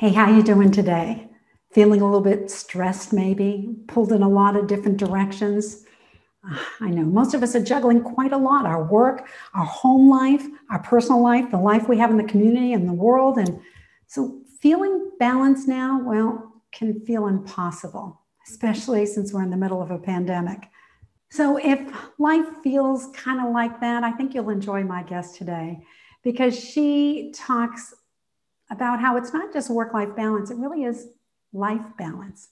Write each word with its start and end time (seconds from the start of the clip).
Hey, 0.00 0.14
how 0.14 0.34
you 0.34 0.42
doing 0.42 0.70
today? 0.70 1.28
Feeling 1.72 2.00
a 2.00 2.06
little 2.06 2.22
bit 2.22 2.50
stressed 2.50 3.12
maybe, 3.12 3.76
pulled 3.86 4.12
in 4.12 4.22
a 4.22 4.28
lot 4.30 4.56
of 4.56 4.66
different 4.66 4.96
directions. 4.96 5.84
Ah, 6.42 6.68
I 6.80 6.88
know 6.88 7.04
most 7.04 7.34
of 7.34 7.42
us 7.42 7.54
are 7.54 7.62
juggling 7.62 8.00
quite 8.00 8.32
a 8.32 8.38
lot 8.38 8.64
our 8.64 8.82
work, 8.82 9.28
our 9.52 9.66
home 9.66 10.08
life, 10.08 10.42
our 10.70 10.78
personal 10.78 11.22
life, 11.22 11.50
the 11.50 11.58
life 11.58 11.86
we 11.86 11.98
have 11.98 12.10
in 12.10 12.16
the 12.16 12.24
community 12.24 12.72
and 12.72 12.88
the 12.88 12.94
world. 12.94 13.36
And 13.36 13.60
so 14.06 14.40
feeling 14.62 15.10
balanced 15.18 15.68
now, 15.68 16.00
well, 16.02 16.50
can 16.72 17.04
feel 17.04 17.26
impossible, 17.26 18.22
especially 18.48 19.04
since 19.04 19.34
we're 19.34 19.42
in 19.42 19.50
the 19.50 19.58
middle 19.58 19.82
of 19.82 19.90
a 19.90 19.98
pandemic. 19.98 20.66
So 21.28 21.58
if 21.58 21.78
life 22.18 22.46
feels 22.62 23.08
kind 23.12 23.46
of 23.46 23.52
like 23.52 23.82
that, 23.82 24.02
I 24.02 24.12
think 24.12 24.32
you'll 24.32 24.48
enjoy 24.48 24.82
my 24.82 25.02
guest 25.02 25.36
today 25.36 25.84
because 26.22 26.58
she 26.58 27.34
talks 27.36 27.92
about 28.70 29.00
how 29.00 29.16
it's 29.16 29.32
not 29.32 29.52
just 29.52 29.70
work 29.70 29.92
life 29.92 30.14
balance, 30.16 30.50
it 30.50 30.56
really 30.56 30.84
is 30.84 31.08
life 31.52 31.84
balance. 31.98 32.50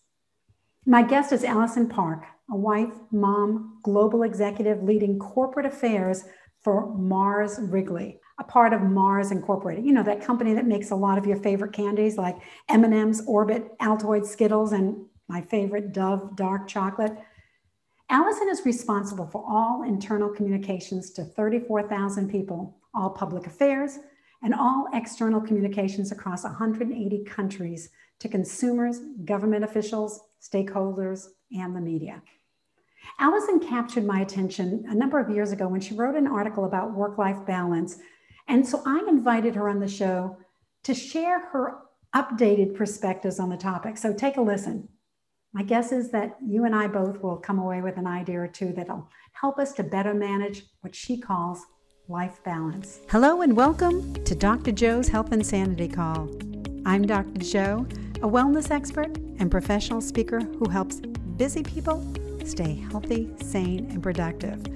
My 0.86 1.02
guest 1.02 1.32
is 1.32 1.44
Allyson 1.44 1.88
Park, 1.88 2.24
a 2.50 2.56
wife, 2.56 2.94
mom, 3.12 3.78
global 3.82 4.22
executive 4.22 4.82
leading 4.82 5.18
corporate 5.18 5.66
affairs 5.66 6.24
for 6.62 6.94
Mars 6.96 7.58
Wrigley, 7.60 8.20
a 8.38 8.44
part 8.44 8.72
of 8.72 8.82
Mars 8.82 9.30
Incorporated. 9.30 9.84
You 9.84 9.92
know, 9.92 10.02
that 10.02 10.24
company 10.24 10.54
that 10.54 10.66
makes 10.66 10.90
a 10.90 10.96
lot 10.96 11.18
of 11.18 11.26
your 11.26 11.36
favorite 11.36 11.72
candies 11.72 12.16
like 12.16 12.36
M&M's, 12.68 13.22
Orbit, 13.26 13.78
Altoid, 13.78 14.26
Skittles, 14.26 14.72
and 14.72 15.06
my 15.28 15.42
favorite 15.42 15.92
Dove 15.92 16.34
dark 16.36 16.66
chocolate. 16.66 17.16
Allison 18.10 18.48
is 18.48 18.64
responsible 18.64 19.26
for 19.26 19.44
all 19.46 19.82
internal 19.82 20.30
communications 20.30 21.10
to 21.12 21.24
34,000 21.24 22.30
people, 22.30 22.78
all 22.94 23.10
public 23.10 23.46
affairs, 23.46 23.98
and 24.42 24.54
all 24.54 24.86
external 24.92 25.40
communications 25.40 26.12
across 26.12 26.44
180 26.44 27.24
countries 27.24 27.90
to 28.20 28.28
consumers, 28.28 29.00
government 29.24 29.64
officials, 29.64 30.20
stakeholders, 30.40 31.26
and 31.52 31.74
the 31.74 31.80
media. 31.80 32.22
Allyson 33.18 33.60
captured 33.60 34.04
my 34.04 34.20
attention 34.20 34.84
a 34.88 34.94
number 34.94 35.18
of 35.18 35.30
years 35.30 35.52
ago 35.52 35.66
when 35.66 35.80
she 35.80 35.94
wrote 35.94 36.14
an 36.14 36.26
article 36.26 36.64
about 36.64 36.94
work 36.94 37.18
life 37.18 37.44
balance. 37.46 37.98
And 38.46 38.66
so 38.66 38.82
I 38.86 39.04
invited 39.08 39.54
her 39.54 39.68
on 39.68 39.80
the 39.80 39.88
show 39.88 40.36
to 40.84 40.94
share 40.94 41.40
her 41.48 41.78
updated 42.14 42.74
perspectives 42.74 43.40
on 43.40 43.50
the 43.50 43.56
topic. 43.56 43.96
So 43.96 44.12
take 44.12 44.36
a 44.36 44.42
listen. 44.42 44.88
My 45.52 45.62
guess 45.62 45.92
is 45.92 46.10
that 46.10 46.36
you 46.46 46.64
and 46.64 46.74
I 46.74 46.86
both 46.86 47.22
will 47.22 47.36
come 47.36 47.58
away 47.58 47.80
with 47.80 47.96
an 47.96 48.06
idea 48.06 48.40
or 48.40 48.48
two 48.48 48.72
that'll 48.72 49.08
help 49.32 49.58
us 49.58 49.72
to 49.74 49.82
better 49.82 50.14
manage 50.14 50.64
what 50.80 50.94
she 50.94 51.18
calls 51.18 51.64
life 52.08 52.42
balance. 52.42 53.00
Hello, 53.10 53.42
and 53.42 53.54
welcome 53.54 54.14
to 54.24 54.34
Dr. 54.34 54.72
Joe's 54.72 55.08
Health 55.08 55.30
and 55.32 55.46
Sanity 55.46 55.88
Call. 55.88 56.30
I'm 56.86 57.06
Dr. 57.06 57.40
Joe, 57.40 57.86
a 58.22 58.28
wellness 58.28 58.70
expert 58.70 59.14
and 59.38 59.50
professional 59.50 60.00
speaker 60.00 60.40
who 60.40 60.70
helps 60.70 61.00
busy 61.36 61.62
people 61.62 62.02
stay 62.46 62.76
healthy, 62.90 63.30
sane, 63.42 63.90
and 63.90 64.02
productive. 64.02 64.66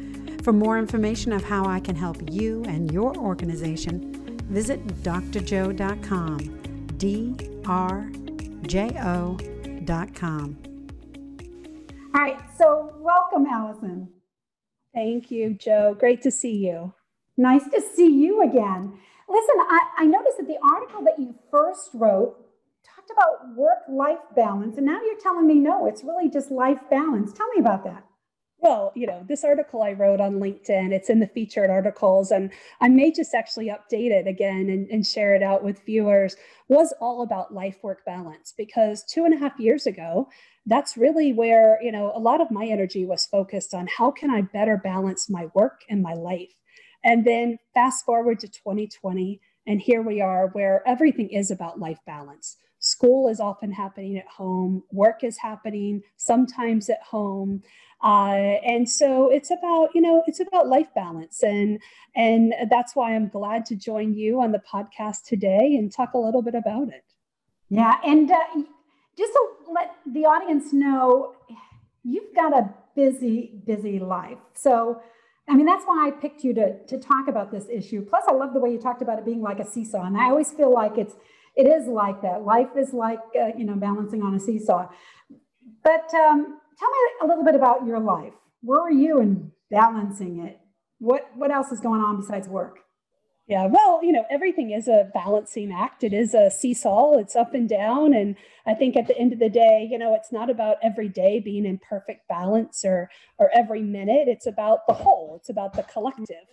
For 0.42 0.52
more 0.52 0.78
information 0.78 1.32
of 1.32 1.42
how 1.42 1.64
I 1.64 1.80
can 1.80 1.96
help 1.96 2.18
you 2.30 2.64
and 2.66 2.92
your 2.92 3.16
organization, 3.16 4.38
visit 4.50 4.86
drjo.com. 5.02 6.58
D 6.98 7.34
R 7.66 8.10
J 8.62 8.90
O.com. 9.02 10.58
All 12.14 12.20
right, 12.20 12.38
so 12.58 12.92
welcome, 12.98 13.46
Allyson. 13.46 14.08
Thank 14.94 15.30
you, 15.30 15.54
Joe. 15.54 15.96
Great 15.98 16.20
to 16.22 16.30
see 16.30 16.56
you. 16.56 16.92
Nice 17.42 17.64
to 17.70 17.80
see 17.80 18.06
you 18.06 18.42
again. 18.42 18.96
Listen, 19.28 19.56
I, 19.58 19.80
I 19.98 20.04
noticed 20.04 20.36
that 20.38 20.46
the 20.46 20.60
article 20.62 21.02
that 21.02 21.18
you 21.18 21.34
first 21.50 21.90
wrote 21.92 22.36
talked 22.84 23.10
about 23.10 23.56
work 23.56 23.80
life 23.90 24.20
balance, 24.36 24.76
and 24.76 24.86
now 24.86 25.00
you're 25.02 25.18
telling 25.18 25.48
me 25.48 25.54
no, 25.54 25.86
it's 25.86 26.04
really 26.04 26.30
just 26.30 26.52
life 26.52 26.78
balance. 26.88 27.32
Tell 27.32 27.48
me 27.48 27.58
about 27.58 27.82
that. 27.82 28.04
Well, 28.60 28.92
you 28.94 29.08
know, 29.08 29.24
this 29.28 29.42
article 29.42 29.82
I 29.82 29.90
wrote 29.90 30.20
on 30.20 30.34
LinkedIn, 30.34 30.92
it's 30.92 31.10
in 31.10 31.18
the 31.18 31.26
featured 31.26 31.68
articles, 31.68 32.30
and 32.30 32.52
I 32.80 32.88
may 32.88 33.10
just 33.10 33.34
actually 33.34 33.66
update 33.66 34.12
it 34.12 34.28
again 34.28 34.70
and, 34.70 34.88
and 34.88 35.04
share 35.04 35.34
it 35.34 35.42
out 35.42 35.64
with 35.64 35.84
viewers, 35.84 36.36
was 36.68 36.94
all 37.00 37.22
about 37.22 37.52
life 37.52 37.78
work 37.82 38.04
balance 38.06 38.54
because 38.56 39.02
two 39.02 39.24
and 39.24 39.34
a 39.34 39.38
half 39.38 39.58
years 39.58 39.84
ago, 39.84 40.28
that's 40.66 40.96
really 40.96 41.32
where, 41.32 41.80
you 41.82 41.90
know, 41.90 42.12
a 42.14 42.20
lot 42.20 42.40
of 42.40 42.52
my 42.52 42.66
energy 42.66 43.04
was 43.04 43.26
focused 43.26 43.74
on 43.74 43.88
how 43.88 44.12
can 44.12 44.30
I 44.30 44.42
better 44.42 44.76
balance 44.76 45.28
my 45.28 45.48
work 45.54 45.80
and 45.90 46.00
my 46.00 46.14
life. 46.14 46.52
And 47.04 47.24
then 47.24 47.58
fast 47.74 48.04
forward 48.04 48.40
to 48.40 48.48
2020, 48.48 49.40
and 49.66 49.80
here 49.80 50.02
we 50.02 50.20
are 50.20 50.48
where 50.48 50.86
everything 50.86 51.30
is 51.30 51.50
about 51.50 51.80
life 51.80 51.98
balance. 52.06 52.56
School 52.78 53.28
is 53.28 53.38
often 53.38 53.70
happening 53.70 54.18
at 54.18 54.26
home, 54.26 54.82
work 54.90 55.22
is 55.22 55.38
happening 55.38 56.02
sometimes 56.16 56.90
at 56.90 57.02
home. 57.02 57.62
Uh, 58.02 58.58
and 58.64 58.88
so 58.90 59.30
it's 59.30 59.52
about 59.52 59.90
you 59.94 60.00
know 60.00 60.24
it's 60.26 60.40
about 60.40 60.66
life 60.66 60.88
balance 60.92 61.40
and 61.44 61.78
and 62.16 62.52
that's 62.68 62.96
why 62.96 63.14
i'm 63.14 63.28
glad 63.28 63.64
to 63.64 63.76
join 63.76 64.12
you 64.12 64.40
on 64.40 64.50
the 64.50 64.58
podcast 64.58 65.24
today 65.24 65.76
and 65.76 65.92
talk 65.92 66.12
a 66.14 66.18
little 66.18 66.42
bit 66.42 66.56
about 66.56 66.88
it 66.88 67.04
yeah 67.70 68.00
and 68.04 68.28
uh, 68.28 68.36
just 69.16 69.32
to 69.32 69.48
let 69.72 69.94
the 70.12 70.24
audience 70.24 70.72
know 70.72 71.32
you've 72.02 72.34
got 72.34 72.52
a 72.52 72.68
busy 72.96 73.52
busy 73.64 74.00
life 74.00 74.38
so 74.54 75.00
I 75.48 75.54
mean, 75.54 75.66
that's 75.66 75.84
why 75.84 76.06
I 76.06 76.10
picked 76.10 76.44
you 76.44 76.54
to, 76.54 76.84
to 76.86 76.98
talk 76.98 77.28
about 77.28 77.50
this 77.50 77.66
issue. 77.68 78.04
Plus, 78.04 78.24
I 78.28 78.32
love 78.32 78.54
the 78.54 78.60
way 78.60 78.70
you 78.70 78.78
talked 78.78 79.02
about 79.02 79.18
it 79.18 79.24
being 79.24 79.42
like 79.42 79.58
a 79.58 79.66
seesaw. 79.66 80.04
And 80.04 80.16
I 80.16 80.30
always 80.30 80.52
feel 80.52 80.72
like 80.72 80.98
it's, 80.98 81.14
it 81.56 81.66
is 81.66 81.88
like 81.88 82.22
that. 82.22 82.44
Life 82.44 82.76
is 82.76 82.92
like, 82.92 83.18
uh, 83.38 83.50
you 83.56 83.64
know, 83.64 83.74
balancing 83.74 84.22
on 84.22 84.34
a 84.34 84.40
seesaw. 84.40 84.88
But 85.82 86.14
um, 86.14 86.60
tell 86.78 86.90
me 86.90 86.98
a 87.22 87.26
little 87.26 87.44
bit 87.44 87.56
about 87.56 87.84
your 87.86 87.98
life. 87.98 88.34
Where 88.62 88.80
are 88.80 88.92
you 88.92 89.20
in 89.20 89.50
balancing 89.70 90.40
it? 90.46 90.60
What, 90.98 91.28
what 91.34 91.50
else 91.50 91.72
is 91.72 91.80
going 91.80 92.00
on 92.00 92.20
besides 92.20 92.48
work? 92.48 92.78
Yeah, 93.48 93.66
well, 93.66 94.00
you 94.04 94.12
know, 94.12 94.24
everything 94.30 94.70
is 94.70 94.86
a 94.86 95.10
balancing 95.12 95.72
act. 95.72 96.04
It 96.04 96.12
is 96.12 96.32
a 96.32 96.48
seesaw, 96.50 97.18
it's 97.18 97.34
up 97.34 97.54
and 97.54 97.68
down. 97.68 98.14
And 98.14 98.36
I 98.66 98.74
think 98.74 98.96
at 98.96 99.08
the 99.08 99.18
end 99.18 99.32
of 99.32 99.40
the 99.40 99.50
day, 99.50 99.86
you 99.90 99.98
know, 99.98 100.14
it's 100.14 100.30
not 100.30 100.48
about 100.48 100.76
every 100.82 101.08
day 101.08 101.40
being 101.40 101.66
in 101.66 101.78
perfect 101.78 102.28
balance 102.28 102.84
or 102.84 103.10
or 103.38 103.50
every 103.52 103.82
minute. 103.82 104.28
It's 104.28 104.46
about 104.46 104.86
the 104.86 104.94
whole, 104.94 105.36
it's 105.40 105.50
about 105.50 105.74
the 105.74 105.82
collective. 105.82 106.46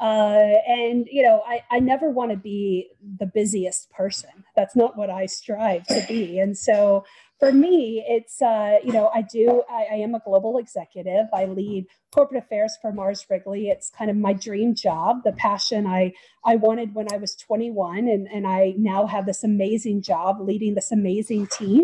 Uh, 0.00 0.54
and 0.66 1.06
you 1.12 1.22
know, 1.22 1.42
I, 1.46 1.62
I 1.70 1.78
never 1.78 2.10
want 2.10 2.32
to 2.32 2.36
be 2.36 2.88
the 3.20 3.26
busiest 3.26 3.88
person. 3.90 4.30
That's 4.56 4.74
not 4.74 4.96
what 4.96 5.10
I 5.10 5.26
strive 5.26 5.86
to 5.86 6.04
be. 6.08 6.40
And 6.40 6.58
so 6.58 7.04
for 7.42 7.50
me, 7.50 8.04
it's, 8.06 8.40
uh, 8.40 8.76
you 8.84 8.92
know, 8.92 9.10
I 9.12 9.22
do, 9.22 9.64
I, 9.68 9.86
I, 9.90 9.94
am 9.96 10.14
a 10.14 10.20
global 10.20 10.58
executive. 10.58 11.26
I 11.34 11.46
lead 11.46 11.86
corporate 12.12 12.44
affairs 12.44 12.78
for 12.80 12.92
Mars 12.92 13.26
Wrigley. 13.28 13.68
It's 13.68 13.90
kind 13.90 14.12
of 14.12 14.16
my 14.16 14.32
dream 14.32 14.76
job, 14.76 15.24
the 15.24 15.32
passion 15.32 15.84
I, 15.84 16.12
I 16.44 16.54
wanted 16.54 16.94
when 16.94 17.12
I 17.12 17.16
was 17.16 17.34
21. 17.34 18.06
And, 18.06 18.28
and 18.28 18.46
I 18.46 18.74
now 18.78 19.08
have 19.08 19.26
this 19.26 19.42
amazing 19.42 20.02
job 20.02 20.36
leading 20.40 20.76
this 20.76 20.92
amazing 20.92 21.48
team, 21.48 21.82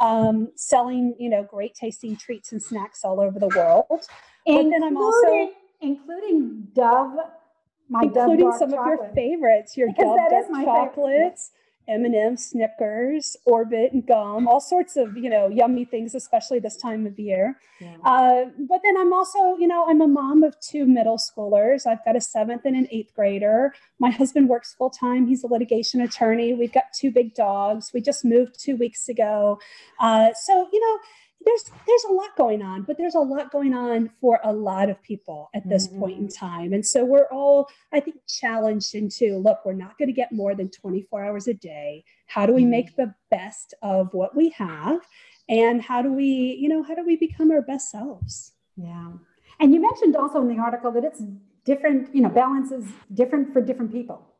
um, 0.00 0.48
selling, 0.56 1.14
you 1.20 1.30
know, 1.30 1.44
great 1.44 1.76
tasting 1.76 2.16
treats 2.16 2.50
and 2.50 2.60
snacks 2.60 3.04
all 3.04 3.20
over 3.20 3.38
the 3.38 3.50
world. 3.54 4.08
And 4.44 4.72
then 4.72 4.82
I'm 4.82 4.96
also 4.96 5.52
including 5.82 6.66
Dove, 6.74 7.14
my 7.88 8.02
including 8.02 8.50
Dove 8.50 8.58
some 8.58 8.72
chocolate. 8.72 8.98
of 8.98 9.04
your 9.04 9.14
favorites, 9.14 9.76
your 9.76 9.86
because 9.86 10.02
Dove 10.04 10.64
dark 10.64 10.64
chocolates. 10.64 11.52
Favorite 11.52 11.65
M&M, 11.88 12.36
Snickers, 12.36 13.36
Orbit, 13.44 13.92
and 13.92 14.06
gum, 14.06 14.48
all 14.48 14.60
sorts 14.60 14.96
of 14.96 15.16
you 15.16 15.30
know 15.30 15.48
yummy 15.48 15.84
things, 15.84 16.14
especially 16.14 16.58
this 16.58 16.76
time 16.76 17.06
of 17.06 17.18
year. 17.18 17.58
Yeah. 17.80 17.96
Uh, 18.04 18.44
but 18.68 18.80
then 18.82 18.96
I'm 18.96 19.12
also 19.12 19.56
you 19.58 19.66
know 19.66 19.86
I'm 19.88 20.00
a 20.00 20.08
mom 20.08 20.42
of 20.42 20.58
two 20.60 20.86
middle 20.86 21.18
schoolers. 21.18 21.86
I've 21.86 22.04
got 22.04 22.16
a 22.16 22.20
seventh 22.20 22.64
and 22.64 22.76
an 22.76 22.88
eighth 22.90 23.14
grader. 23.14 23.74
My 23.98 24.10
husband 24.10 24.48
works 24.48 24.74
full 24.74 24.90
time. 24.90 25.26
He's 25.26 25.44
a 25.44 25.46
litigation 25.46 26.00
attorney. 26.00 26.54
We've 26.54 26.72
got 26.72 26.84
two 26.92 27.10
big 27.10 27.34
dogs. 27.34 27.92
We 27.94 28.00
just 28.00 28.24
moved 28.24 28.58
two 28.58 28.76
weeks 28.76 29.08
ago. 29.08 29.60
Uh, 30.00 30.30
so 30.34 30.68
you 30.72 30.80
know 30.80 30.98
there's 31.46 31.70
there's 31.86 32.04
a 32.04 32.12
lot 32.12 32.36
going 32.36 32.60
on 32.60 32.82
but 32.82 32.98
there's 32.98 33.14
a 33.14 33.20
lot 33.20 33.50
going 33.50 33.72
on 33.72 34.10
for 34.20 34.40
a 34.44 34.52
lot 34.52 34.90
of 34.90 35.00
people 35.02 35.48
at 35.54 35.66
this 35.68 35.88
mm-hmm. 35.88 36.00
point 36.00 36.18
in 36.18 36.28
time. 36.28 36.72
And 36.72 36.84
so 36.84 37.04
we're 37.04 37.28
all 37.32 37.68
i 37.92 38.00
think 38.00 38.16
challenged 38.28 38.94
into 38.94 39.38
look 39.38 39.60
we're 39.64 39.72
not 39.72 39.96
going 39.98 40.08
to 40.08 40.12
get 40.14 40.32
more 40.32 40.54
than 40.54 40.70
24 40.70 41.24
hours 41.24 41.48
a 41.48 41.54
day. 41.54 42.04
How 42.26 42.44
do 42.44 42.52
we 42.52 42.62
mm-hmm. 42.62 42.70
make 42.70 42.96
the 42.96 43.14
best 43.30 43.74
of 43.82 44.12
what 44.12 44.36
we 44.36 44.50
have? 44.50 45.00
And 45.48 45.80
how 45.80 46.02
do 46.02 46.12
we 46.12 46.58
you 46.60 46.68
know 46.68 46.82
how 46.82 46.94
do 46.94 47.04
we 47.06 47.16
become 47.16 47.50
our 47.50 47.62
best 47.62 47.90
selves? 47.90 48.52
Yeah. 48.76 49.12
And 49.58 49.72
you 49.72 49.80
mentioned 49.80 50.16
also 50.16 50.40
in 50.42 50.48
the 50.48 50.58
article 50.58 50.90
that 50.92 51.04
it's 51.04 51.22
different 51.64 52.14
you 52.14 52.22
know 52.22 52.28
balance 52.28 52.72
is 52.72 52.84
different 53.14 53.52
for 53.52 53.60
different 53.60 53.92
people 53.92 54.35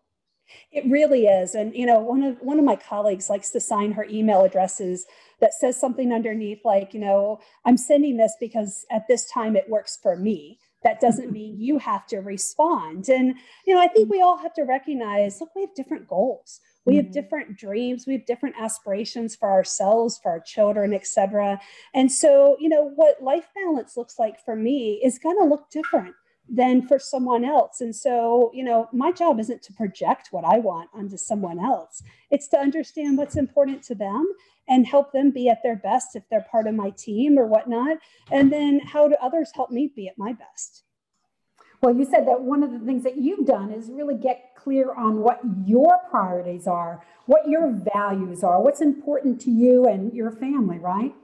it 0.72 0.84
really 0.86 1.26
is. 1.26 1.54
And 1.54 1.74
you 1.74 1.86
know, 1.86 1.98
one 1.98 2.22
of 2.22 2.38
one 2.40 2.58
of 2.58 2.64
my 2.64 2.76
colleagues 2.76 3.30
likes 3.30 3.50
to 3.50 3.60
sign 3.60 3.92
her 3.92 4.06
email 4.10 4.44
addresses 4.44 5.06
that 5.40 5.54
says 5.54 5.78
something 5.78 6.12
underneath 6.12 6.64
like, 6.64 6.94
you 6.94 7.00
know, 7.00 7.40
I'm 7.64 7.76
sending 7.76 8.16
this 8.16 8.34
because 8.40 8.86
at 8.90 9.06
this 9.08 9.30
time 9.30 9.56
it 9.56 9.68
works 9.68 9.98
for 10.02 10.16
me. 10.16 10.58
That 10.82 11.00
doesn't 11.00 11.32
mean 11.32 11.60
you 11.60 11.78
have 11.78 12.06
to 12.08 12.18
respond. 12.18 13.08
And 13.08 13.34
you 13.66 13.74
know, 13.74 13.80
I 13.80 13.88
think 13.88 14.10
we 14.10 14.20
all 14.20 14.38
have 14.38 14.54
to 14.54 14.62
recognize, 14.62 15.40
look, 15.40 15.50
we 15.54 15.62
have 15.62 15.74
different 15.74 16.08
goals. 16.08 16.60
we 16.84 16.94
mm-hmm. 16.94 17.04
have 17.04 17.12
different 17.12 17.58
dreams 17.58 18.06
we 18.06 18.12
have 18.12 18.26
different 18.26 18.54
aspirations 18.58 19.34
for 19.34 19.50
ourselves 19.50 20.18
for 20.22 20.30
our 20.30 20.40
children 20.40 20.94
etc 20.94 21.58
and 21.94 22.10
so 22.12 22.56
you 22.60 22.68
know 22.68 22.84
what 22.94 23.22
life 23.22 23.48
balance 23.54 23.96
looks 23.96 24.18
like 24.18 24.42
for 24.44 24.54
me 24.54 25.00
is 25.04 25.18
going 25.18 25.36
to 25.36 25.44
look 25.44 25.68
different 25.70 26.14
than 26.48 26.86
for 26.86 26.98
someone 26.98 27.44
else. 27.44 27.80
And 27.80 27.94
so 27.94 28.50
you 28.54 28.64
know 28.64 28.88
my 28.92 29.12
job 29.12 29.40
isn't 29.40 29.62
to 29.62 29.72
project 29.72 30.28
what 30.30 30.44
i 30.44 30.58
want 30.58 30.90
onto 30.94 31.16
someone 31.16 31.58
else. 31.58 32.02
It's 32.30 32.48
to 32.48 32.58
understand 32.58 33.18
what's 33.18 33.36
important 33.36 33.82
to 33.84 33.94
them 33.94 34.26
and 34.68 34.86
help 34.86 35.12
them 35.12 35.30
be 35.30 35.48
at 35.48 35.62
their 35.62 35.76
best 35.76 36.16
if 36.16 36.24
they're 36.28 36.46
part 36.50 36.66
of 36.66 36.74
my 36.74 36.90
team 36.90 37.38
or 37.38 37.46
whatnot. 37.46 37.98
And 38.30 38.52
then 38.52 38.80
how 38.80 39.08
do 39.08 39.16
others 39.20 39.52
help 39.54 39.70
me 39.70 39.92
be 39.94 40.08
at 40.08 40.18
my 40.18 40.32
best? 40.32 40.82
Well, 41.82 41.94
you 41.94 42.04
said 42.04 42.26
that 42.26 42.40
one 42.40 42.62
of 42.62 42.72
the 42.72 42.78
things 42.80 43.04
that 43.04 43.16
you've 43.16 43.46
done 43.46 43.70
is 43.70 43.90
really 43.90 44.16
get 44.16 44.54
clear 44.56 44.92
on 44.94 45.18
what 45.18 45.40
your 45.64 45.98
priorities 46.10 46.66
are, 46.66 47.04
what 47.26 47.48
your 47.48 47.70
values 47.70 48.42
are, 48.42 48.60
what's 48.60 48.80
important 48.80 49.40
to 49.42 49.50
you 49.50 49.86
and 49.86 50.12
your 50.12 50.32
family, 50.32 50.78
right? 50.78 51.14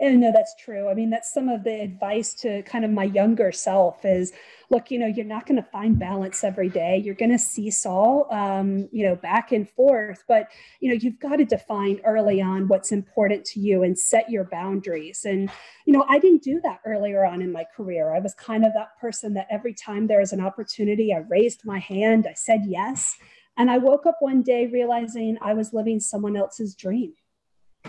And 0.00 0.20
no, 0.20 0.30
that's 0.32 0.54
true. 0.54 0.88
I 0.88 0.94
mean, 0.94 1.10
that's 1.10 1.32
some 1.32 1.48
of 1.48 1.64
the 1.64 1.80
advice 1.80 2.32
to 2.34 2.62
kind 2.62 2.84
of 2.84 2.90
my 2.92 3.04
younger 3.04 3.50
self 3.50 4.04
is 4.04 4.32
look, 4.70 4.90
you 4.90 4.98
know, 4.98 5.06
you're 5.06 5.24
not 5.24 5.46
going 5.46 5.60
to 5.60 5.68
find 5.70 5.98
balance 5.98 6.44
every 6.44 6.68
day. 6.68 7.00
You're 7.04 7.14
going 7.16 7.32
to 7.32 7.38
seesaw, 7.38 8.30
um, 8.30 8.88
you 8.92 9.04
know, 9.04 9.16
back 9.16 9.50
and 9.50 9.68
forth. 9.68 10.22
But, 10.28 10.48
you 10.80 10.88
know, 10.88 10.98
you've 11.00 11.18
got 11.18 11.36
to 11.36 11.44
define 11.44 12.00
early 12.04 12.40
on 12.40 12.68
what's 12.68 12.92
important 12.92 13.44
to 13.46 13.60
you 13.60 13.82
and 13.82 13.98
set 13.98 14.30
your 14.30 14.44
boundaries. 14.44 15.24
And, 15.24 15.50
you 15.84 15.92
know, 15.92 16.04
I 16.08 16.18
didn't 16.18 16.42
do 16.42 16.60
that 16.62 16.80
earlier 16.84 17.24
on 17.24 17.42
in 17.42 17.50
my 17.50 17.64
career. 17.76 18.14
I 18.14 18.20
was 18.20 18.34
kind 18.34 18.64
of 18.64 18.72
that 18.74 18.98
person 19.00 19.34
that 19.34 19.48
every 19.50 19.74
time 19.74 20.06
there 20.06 20.20
was 20.20 20.32
an 20.32 20.40
opportunity, 20.40 21.12
I 21.12 21.24
raised 21.28 21.64
my 21.64 21.78
hand, 21.78 22.26
I 22.28 22.34
said 22.34 22.62
yes. 22.66 23.16
And 23.56 23.68
I 23.68 23.78
woke 23.78 24.06
up 24.06 24.18
one 24.20 24.42
day 24.42 24.66
realizing 24.66 25.38
I 25.40 25.54
was 25.54 25.72
living 25.72 25.98
someone 25.98 26.36
else's 26.36 26.76
dream 26.76 27.14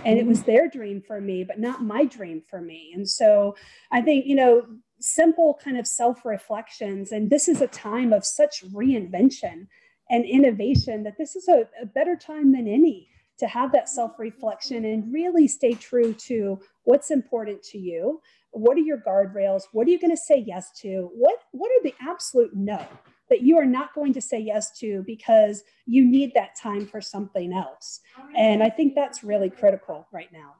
and 0.06 0.18
it 0.18 0.26
was 0.26 0.44
their 0.44 0.68
dream 0.68 1.02
for 1.02 1.20
me 1.22 1.44
but 1.44 1.60
not 1.60 1.84
my 1.84 2.06
dream 2.06 2.42
for 2.50 2.62
me. 2.62 2.92
And 2.96 3.10
so 3.10 3.56
i 3.92 4.02
think 4.02 4.26
you 4.26 4.36
know 4.36 4.66
simple 5.00 5.60
kind 5.64 5.78
of 5.78 5.88
self 5.88 6.26
reflections 6.26 7.12
and 7.12 7.30
this 7.30 7.48
is 7.48 7.62
a 7.62 7.68
time 7.68 8.12
of 8.14 8.26
such 8.26 8.64
reinvention 8.74 9.68
and 10.10 10.26
innovation 10.26 11.04
that 11.04 11.18
this 11.18 11.36
is 11.36 11.48
a, 11.48 11.68
a 11.82 11.86
better 11.86 12.16
time 12.16 12.52
than 12.52 12.68
any 12.68 13.08
to 13.40 13.48
have 13.48 13.72
that 13.72 13.90
self 13.90 14.20
reflection 14.20 14.86
and 14.86 15.12
really 15.12 15.48
stay 15.48 15.74
true 15.74 16.14
to 16.14 16.60
what's 16.84 17.10
important 17.10 17.64
to 17.64 17.78
you. 17.78 18.22
What 18.52 18.78
are 18.78 18.82
your 18.82 18.98
guardrails? 18.98 19.64
What 19.72 19.88
are 19.88 19.92
you 19.92 20.00
going 20.00 20.16
to 20.16 20.18
say 20.18 20.44
yes 20.46 20.72
to? 20.82 21.10
What 21.16 21.36
what 21.52 21.72
are 21.72 21.84
the 21.84 21.96
absolute 22.02 22.52
no 22.54 22.86
that 23.30 23.42
you 23.42 23.58
are 23.58 23.66
not 23.66 23.94
going 23.94 24.14
to 24.14 24.22
say 24.22 24.40
yes 24.40 24.78
to 24.80 25.04
because 25.06 25.64
you 25.86 26.06
need 26.06 26.34
that 26.34 26.56
time 26.56 26.86
for 26.86 27.02
something 27.02 27.54
else. 27.54 28.02
And 28.36 28.64
I 28.64 28.70
think 28.70 28.96
that's 28.96 29.24
really 29.24 29.50
critical 29.50 30.08
right 30.12 30.32
now. 30.32 30.56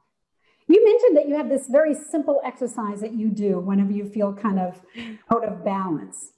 You 0.68 0.84
mentioned 0.84 1.16
that 1.16 1.28
you 1.28 1.36
have 1.36 1.48
this 1.48 1.66
very 1.66 1.94
simple 1.94 2.40
exercise 2.44 3.00
that 3.00 3.12
you 3.12 3.28
do 3.28 3.58
whenever 3.58 3.90
you 3.90 4.04
feel 4.04 4.32
kind 4.32 4.60
of 4.60 4.80
out 5.30 5.44
of 5.44 5.64
balance. 5.64 6.30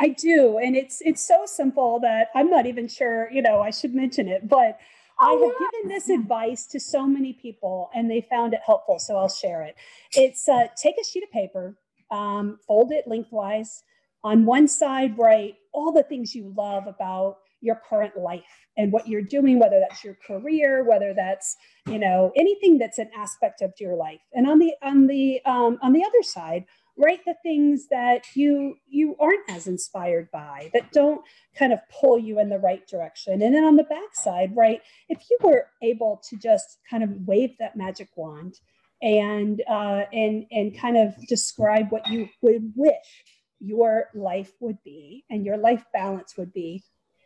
I 0.00 0.08
do, 0.08 0.58
and 0.58 0.74
it's 0.74 1.02
it's 1.02 1.26
so 1.26 1.44
simple 1.44 2.00
that 2.00 2.28
I'm 2.34 2.48
not 2.48 2.64
even 2.64 2.88
sure, 2.88 3.30
you 3.30 3.42
know, 3.42 3.60
I 3.60 3.70
should 3.70 3.94
mention 3.94 4.26
it, 4.26 4.48
but 4.48 4.78
I 5.20 5.32
have 5.32 5.40
oh, 5.40 5.70
given 5.72 5.94
this 5.94 6.08
advice 6.08 6.66
to 6.68 6.80
so 6.80 7.06
many 7.06 7.34
people 7.34 7.90
and 7.94 8.10
they 8.10 8.26
found 8.28 8.54
it 8.54 8.60
helpful, 8.64 8.98
so 8.98 9.16
I'll 9.16 9.28
share 9.28 9.62
it. 9.62 9.76
It's 10.14 10.48
uh, 10.48 10.68
take 10.76 10.96
a 11.00 11.04
sheet 11.04 11.22
of 11.22 11.30
paper, 11.30 11.76
um, 12.10 12.58
fold 12.66 12.90
it 12.90 13.06
lengthwise, 13.06 13.84
on 14.24 14.44
one 14.44 14.68
side 14.68 15.18
write 15.18 15.54
all 15.72 15.92
the 15.92 16.02
things 16.02 16.34
you 16.34 16.52
love 16.56 16.86
about 16.86 17.38
your 17.60 17.80
current 17.88 18.16
life 18.16 18.66
and 18.76 18.92
what 18.92 19.06
you're 19.06 19.22
doing 19.22 19.58
whether 19.58 19.80
that's 19.80 20.02
your 20.02 20.16
career 20.26 20.84
whether 20.84 21.14
that's 21.14 21.56
you 21.88 21.98
know 21.98 22.32
anything 22.36 22.78
that's 22.78 22.98
an 22.98 23.10
aspect 23.16 23.62
of 23.62 23.72
your 23.78 23.96
life. 23.96 24.20
And 24.32 24.46
on 24.46 24.58
the 24.58 24.74
on 24.82 25.06
the 25.06 25.40
um, 25.44 25.78
on 25.82 25.92
the 25.92 26.04
other 26.04 26.22
side 26.22 26.64
write 26.98 27.24
the 27.24 27.34
things 27.42 27.88
that 27.88 28.24
you 28.34 28.76
you 28.88 29.16
aren't 29.18 29.48
as 29.48 29.66
inspired 29.66 30.30
by 30.30 30.70
that 30.74 30.92
don't 30.92 31.22
kind 31.56 31.72
of 31.72 31.78
pull 31.88 32.18
you 32.18 32.38
in 32.38 32.50
the 32.50 32.58
right 32.58 32.86
direction. 32.86 33.40
And 33.42 33.54
then 33.54 33.64
on 33.64 33.76
the 33.76 33.84
back 33.84 34.14
side 34.14 34.52
right 34.56 34.80
if 35.08 35.18
you 35.30 35.38
were 35.42 35.66
able 35.82 36.20
to 36.28 36.36
just 36.36 36.78
kind 36.88 37.02
of 37.02 37.10
wave 37.26 37.56
that 37.58 37.76
magic 37.76 38.08
wand 38.16 38.60
and 39.00 39.62
uh, 39.68 40.02
and 40.12 40.46
and 40.50 40.78
kind 40.78 40.96
of 40.96 41.14
describe 41.26 41.90
what 41.90 42.06
you 42.08 42.28
would 42.40 42.72
wish 42.76 43.24
your 43.62 44.08
life 44.14 44.52
would 44.60 44.82
be 44.82 45.24
and 45.30 45.46
your 45.46 45.56
life 45.56 45.84
balance 45.92 46.36
would 46.36 46.52
be 46.52 46.82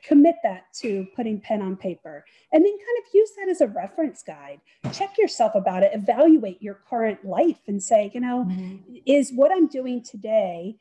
commit 0.06 0.36
that 0.44 0.66
to 0.72 1.06
putting 1.16 1.40
pen 1.40 1.62
on 1.62 1.76
paper. 1.76 2.24
And 2.52 2.64
then 2.64 2.72
kind 2.72 2.98
of 3.00 3.14
use 3.14 3.30
that 3.36 3.48
as 3.48 3.60
a 3.60 3.66
reference 3.66 4.22
guide. 4.22 4.60
Check 4.92 5.18
yourself 5.18 5.54
about 5.54 5.82
it. 5.82 5.90
Evaluate 5.94 6.62
your 6.62 6.80
current 6.88 7.24
life 7.24 7.58
and 7.66 7.82
say 7.82 8.10
you 8.14 8.20
know 8.20 8.46
mm-hmm. 8.48 8.96
is 9.04 9.32
what 9.34 9.50
i'm 9.52 9.66
doing 9.66 10.02
today 10.02 10.76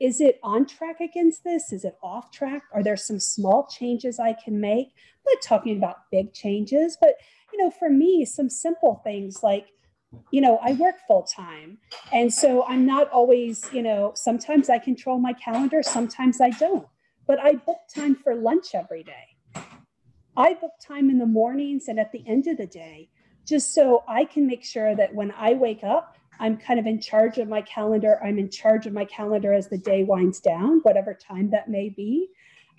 is 0.00 0.18
it 0.22 0.40
on 0.42 0.64
track 0.64 1.00
against 1.00 1.44
this? 1.44 1.74
Is 1.74 1.84
it 1.84 1.98
off 2.02 2.30
track? 2.32 2.62
Are 2.72 2.82
there 2.82 2.96
some 2.96 3.20
small 3.20 3.66
changes 3.66 4.18
i 4.18 4.32
can 4.32 4.58
make? 4.58 4.86
I'm 4.88 5.34
not 5.34 5.42
talking 5.42 5.76
about 5.76 6.10
big 6.10 6.32
changes 6.32 6.96
but 7.00 7.16
you 7.52 7.58
know 7.58 7.70
for 7.70 7.90
me 7.90 8.24
some 8.24 8.48
simple 8.48 9.02
things 9.04 9.42
like 9.42 9.66
you 10.30 10.40
know, 10.40 10.58
I 10.62 10.72
work 10.72 10.96
full 11.06 11.22
time. 11.22 11.78
And 12.12 12.32
so 12.32 12.64
I'm 12.66 12.86
not 12.86 13.10
always, 13.10 13.68
you 13.72 13.82
know, 13.82 14.12
sometimes 14.14 14.68
I 14.68 14.78
control 14.78 15.18
my 15.18 15.32
calendar, 15.32 15.82
sometimes 15.82 16.40
I 16.40 16.50
don't. 16.50 16.86
But 17.26 17.38
I 17.40 17.54
book 17.54 17.78
time 17.94 18.16
for 18.16 18.34
lunch 18.34 18.74
every 18.74 19.04
day. 19.04 19.62
I 20.36 20.54
book 20.54 20.72
time 20.84 21.10
in 21.10 21.18
the 21.18 21.26
mornings 21.26 21.88
and 21.88 21.98
at 21.98 22.12
the 22.12 22.24
end 22.26 22.46
of 22.46 22.56
the 22.56 22.66
day, 22.66 23.08
just 23.46 23.74
so 23.74 24.04
I 24.08 24.24
can 24.24 24.46
make 24.46 24.64
sure 24.64 24.94
that 24.96 25.14
when 25.14 25.32
I 25.32 25.54
wake 25.54 25.84
up, 25.84 26.16
I'm 26.38 26.56
kind 26.56 26.80
of 26.80 26.86
in 26.86 27.00
charge 27.00 27.38
of 27.38 27.48
my 27.48 27.60
calendar. 27.62 28.18
I'm 28.24 28.38
in 28.38 28.50
charge 28.50 28.86
of 28.86 28.92
my 28.92 29.04
calendar 29.04 29.52
as 29.52 29.68
the 29.68 29.78
day 29.78 30.04
winds 30.04 30.40
down, 30.40 30.80
whatever 30.80 31.14
time 31.14 31.50
that 31.50 31.68
may 31.68 31.90
be. 31.90 32.28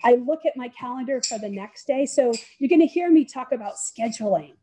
I 0.04 0.14
look 0.14 0.40
at 0.44 0.56
my 0.56 0.68
calendar 0.68 1.20
for 1.26 1.38
the 1.38 1.48
next 1.48 1.86
day. 1.86 2.06
So 2.06 2.32
you're 2.58 2.68
going 2.68 2.80
to 2.80 2.86
hear 2.86 3.10
me 3.10 3.24
talk 3.24 3.52
about 3.52 3.74
scheduling 3.76 4.54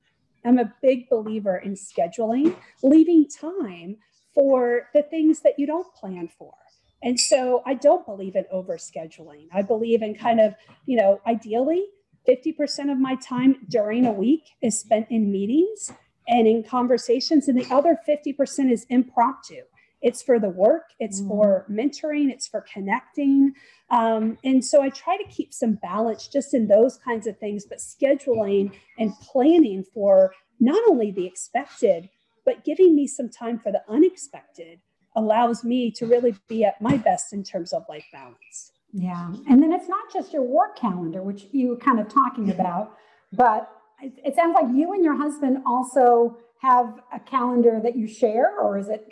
I'm 0.45 0.59
a 0.59 0.73
big 0.81 1.09
believer 1.09 1.57
in 1.57 1.73
scheduling, 1.73 2.55
leaving 2.81 3.27
time 3.27 3.97
for 4.33 4.89
the 4.93 5.03
things 5.03 5.41
that 5.41 5.57
you 5.57 5.67
don't 5.67 5.93
plan 5.95 6.27
for. 6.27 6.53
And 7.01 7.19
so 7.19 7.63
I 7.65 7.75
don't 7.75 8.05
believe 8.05 8.35
in 8.35 8.45
overscheduling. 8.53 9.47
I 9.53 9.61
believe 9.61 10.01
in 10.01 10.15
kind 10.15 10.39
of, 10.39 10.53
you 10.85 10.97
know, 10.97 11.21
ideally 11.25 11.85
50% 12.27 12.91
of 12.91 12.99
my 12.99 13.15
time 13.15 13.65
during 13.69 14.05
a 14.05 14.11
week 14.11 14.43
is 14.61 14.77
spent 14.77 15.07
in 15.09 15.31
meetings 15.31 15.91
and 16.27 16.47
in 16.47 16.63
conversations, 16.63 17.47
and 17.47 17.59
the 17.59 17.73
other 17.73 17.97
50% 18.07 18.71
is 18.71 18.85
impromptu. 18.89 19.61
It's 20.01 20.21
for 20.21 20.39
the 20.39 20.49
work, 20.49 20.85
it's 20.99 21.19
mm. 21.21 21.27
for 21.27 21.65
mentoring, 21.69 22.31
it's 22.31 22.47
for 22.47 22.65
connecting. 22.73 23.53
Um, 23.89 24.37
and 24.43 24.63
so 24.63 24.81
I 24.81 24.89
try 24.89 25.17
to 25.17 25.25
keep 25.25 25.53
some 25.53 25.73
balance 25.73 26.27
just 26.27 26.53
in 26.53 26.67
those 26.67 26.97
kinds 26.97 27.27
of 27.27 27.37
things, 27.37 27.65
but 27.65 27.79
scheduling 27.79 28.71
and 28.97 29.13
planning 29.19 29.83
for 29.93 30.33
not 30.59 30.81
only 30.89 31.11
the 31.11 31.25
expected, 31.25 32.09
but 32.45 32.63
giving 32.63 32.95
me 32.95 33.07
some 33.07 33.29
time 33.29 33.59
for 33.59 33.71
the 33.71 33.81
unexpected 33.89 34.79
allows 35.15 35.63
me 35.63 35.91
to 35.91 36.05
really 36.05 36.35
be 36.47 36.63
at 36.63 36.81
my 36.81 36.97
best 36.97 37.33
in 37.33 37.43
terms 37.43 37.73
of 37.73 37.83
life 37.89 38.05
balance. 38.11 38.71
Yeah. 38.93 39.33
And 39.47 39.61
then 39.61 39.71
it's 39.71 39.89
not 39.89 40.11
just 40.11 40.33
your 40.33 40.43
work 40.43 40.77
calendar, 40.77 41.21
which 41.21 41.47
you 41.51 41.69
were 41.69 41.77
kind 41.77 41.99
of 41.99 42.07
talking 42.07 42.51
about, 42.55 42.93
but 43.31 43.69
it, 44.01 44.13
it 44.23 44.35
sounds 44.35 44.55
like 44.55 44.73
you 44.73 44.93
and 44.93 45.03
your 45.03 45.15
husband 45.15 45.59
also 45.65 46.37
have 46.61 46.99
a 47.13 47.19
calendar 47.19 47.79
that 47.83 47.95
you 47.95 48.07
share, 48.07 48.57
or 48.59 48.77
is 48.77 48.89
it 48.89 49.07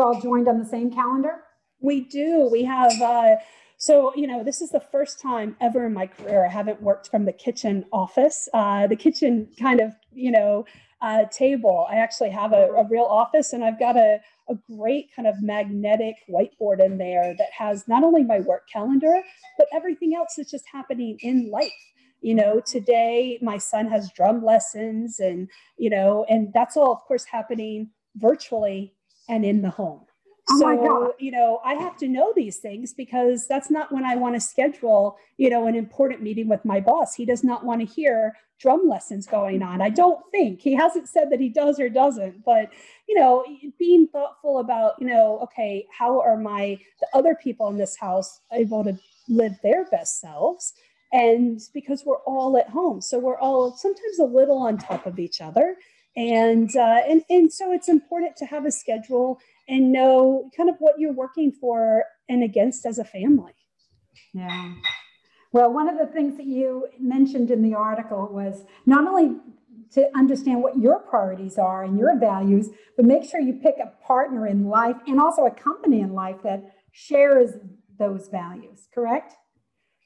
all 0.00 0.20
joined 0.20 0.48
on 0.48 0.58
the 0.58 0.64
same 0.64 0.90
calendar? 0.90 1.42
We 1.80 2.00
do. 2.00 2.48
We 2.50 2.64
have, 2.64 2.92
uh, 3.00 3.36
so, 3.76 4.12
you 4.14 4.26
know, 4.26 4.44
this 4.44 4.60
is 4.60 4.70
the 4.70 4.80
first 4.80 5.20
time 5.20 5.56
ever 5.60 5.86
in 5.86 5.94
my 5.94 6.06
career 6.06 6.44
I 6.44 6.50
haven't 6.50 6.82
worked 6.82 7.08
from 7.08 7.24
the 7.24 7.32
kitchen 7.32 7.84
office. 7.92 8.48
Uh, 8.52 8.86
the 8.86 8.96
kitchen 8.96 9.48
kind 9.58 9.80
of, 9.80 9.92
you 10.12 10.30
know, 10.30 10.66
uh, 11.00 11.24
table. 11.30 11.86
I 11.90 11.96
actually 11.96 12.30
have 12.30 12.52
a, 12.52 12.68
a 12.72 12.86
real 12.88 13.04
office 13.04 13.54
and 13.54 13.64
I've 13.64 13.78
got 13.78 13.96
a, 13.96 14.18
a 14.50 14.54
great 14.76 15.08
kind 15.16 15.26
of 15.26 15.42
magnetic 15.42 16.16
whiteboard 16.28 16.84
in 16.84 16.98
there 16.98 17.34
that 17.38 17.48
has 17.56 17.88
not 17.88 18.04
only 18.04 18.22
my 18.22 18.40
work 18.40 18.68
calendar, 18.70 19.22
but 19.56 19.66
everything 19.72 20.14
else 20.14 20.34
that's 20.36 20.50
just 20.50 20.66
happening 20.70 21.16
in 21.22 21.50
life 21.50 21.72
you 22.22 22.34
know 22.34 22.60
today 22.60 23.38
my 23.40 23.56
son 23.56 23.86
has 23.88 24.10
drum 24.12 24.44
lessons 24.44 25.20
and 25.20 25.48
you 25.78 25.88
know 25.88 26.26
and 26.28 26.52
that's 26.52 26.76
all 26.76 26.92
of 26.92 27.00
course 27.08 27.24
happening 27.24 27.90
virtually 28.16 28.94
and 29.30 29.44
in 29.44 29.62
the 29.62 29.70
home. 29.70 30.00
Oh 30.50 30.58
so, 30.58 31.14
you 31.18 31.30
know, 31.30 31.60
I 31.64 31.74
have 31.74 31.96
to 31.98 32.08
know 32.08 32.32
these 32.34 32.56
things 32.56 32.92
because 32.92 33.46
that's 33.46 33.70
not 33.70 33.92
when 33.92 34.04
I 34.04 34.16
want 34.16 34.34
to 34.34 34.40
schedule, 34.40 35.16
you 35.36 35.48
know, 35.48 35.66
an 35.66 35.76
important 35.76 36.22
meeting 36.22 36.48
with 36.48 36.64
my 36.64 36.80
boss. 36.80 37.14
He 37.14 37.24
does 37.24 37.44
not 37.44 37.64
want 37.64 37.80
to 37.80 37.86
hear 37.86 38.34
drum 38.58 38.88
lessons 38.88 39.26
going 39.26 39.62
on. 39.62 39.80
I 39.80 39.88
don't 39.90 40.20
think 40.32 40.60
he 40.60 40.74
hasn't 40.74 41.08
said 41.08 41.30
that 41.30 41.40
he 41.40 41.48
does 41.48 41.78
or 41.78 41.88
doesn't, 41.88 42.44
but, 42.44 42.70
you 43.08 43.18
know, 43.18 43.44
being 43.78 44.08
thoughtful 44.08 44.58
about, 44.58 44.94
you 44.98 45.06
know, 45.06 45.38
okay, 45.44 45.86
how 45.96 46.20
are 46.20 46.36
my, 46.36 46.78
the 47.00 47.06
other 47.14 47.34
people 47.34 47.68
in 47.68 47.78
this 47.78 47.96
house 47.96 48.40
able 48.52 48.82
to 48.84 48.98
live 49.28 49.54
their 49.62 49.86
best 49.86 50.20
selves? 50.20 50.74
and 51.12 51.60
because 51.74 52.04
we're 52.04 52.22
all 52.22 52.56
at 52.56 52.68
home 52.68 53.00
so 53.00 53.18
we're 53.18 53.38
all 53.38 53.72
sometimes 53.76 54.18
a 54.20 54.24
little 54.24 54.58
on 54.58 54.78
top 54.78 55.06
of 55.06 55.18
each 55.18 55.40
other 55.40 55.76
and 56.16 56.74
uh, 56.76 57.00
and 57.08 57.22
and 57.28 57.52
so 57.52 57.72
it's 57.72 57.88
important 57.88 58.36
to 58.36 58.46
have 58.46 58.66
a 58.66 58.70
schedule 58.70 59.38
and 59.68 59.92
know 59.92 60.50
kind 60.56 60.68
of 60.68 60.76
what 60.78 60.98
you're 60.98 61.12
working 61.12 61.52
for 61.52 62.04
and 62.28 62.42
against 62.42 62.84
as 62.86 62.98
a 62.98 63.04
family. 63.04 63.54
Yeah. 64.34 64.74
Well 65.52 65.72
one 65.72 65.88
of 65.88 65.98
the 65.98 66.06
things 66.06 66.36
that 66.36 66.46
you 66.46 66.88
mentioned 66.98 67.50
in 67.50 67.62
the 67.62 67.74
article 67.74 68.28
was 68.30 68.64
not 68.86 69.06
only 69.06 69.36
to 69.92 70.08
understand 70.16 70.62
what 70.62 70.78
your 70.78 71.00
priorities 71.00 71.58
are 71.58 71.82
and 71.82 71.98
your 71.98 72.18
values 72.18 72.68
but 72.96 73.04
make 73.04 73.24
sure 73.24 73.40
you 73.40 73.54
pick 73.54 73.76
a 73.82 73.92
partner 74.04 74.46
in 74.46 74.68
life 74.68 74.96
and 75.06 75.20
also 75.20 75.46
a 75.46 75.50
company 75.50 76.00
in 76.00 76.12
life 76.12 76.36
that 76.44 76.62
shares 76.92 77.52
those 77.98 78.28
values 78.28 78.88
correct? 78.94 79.34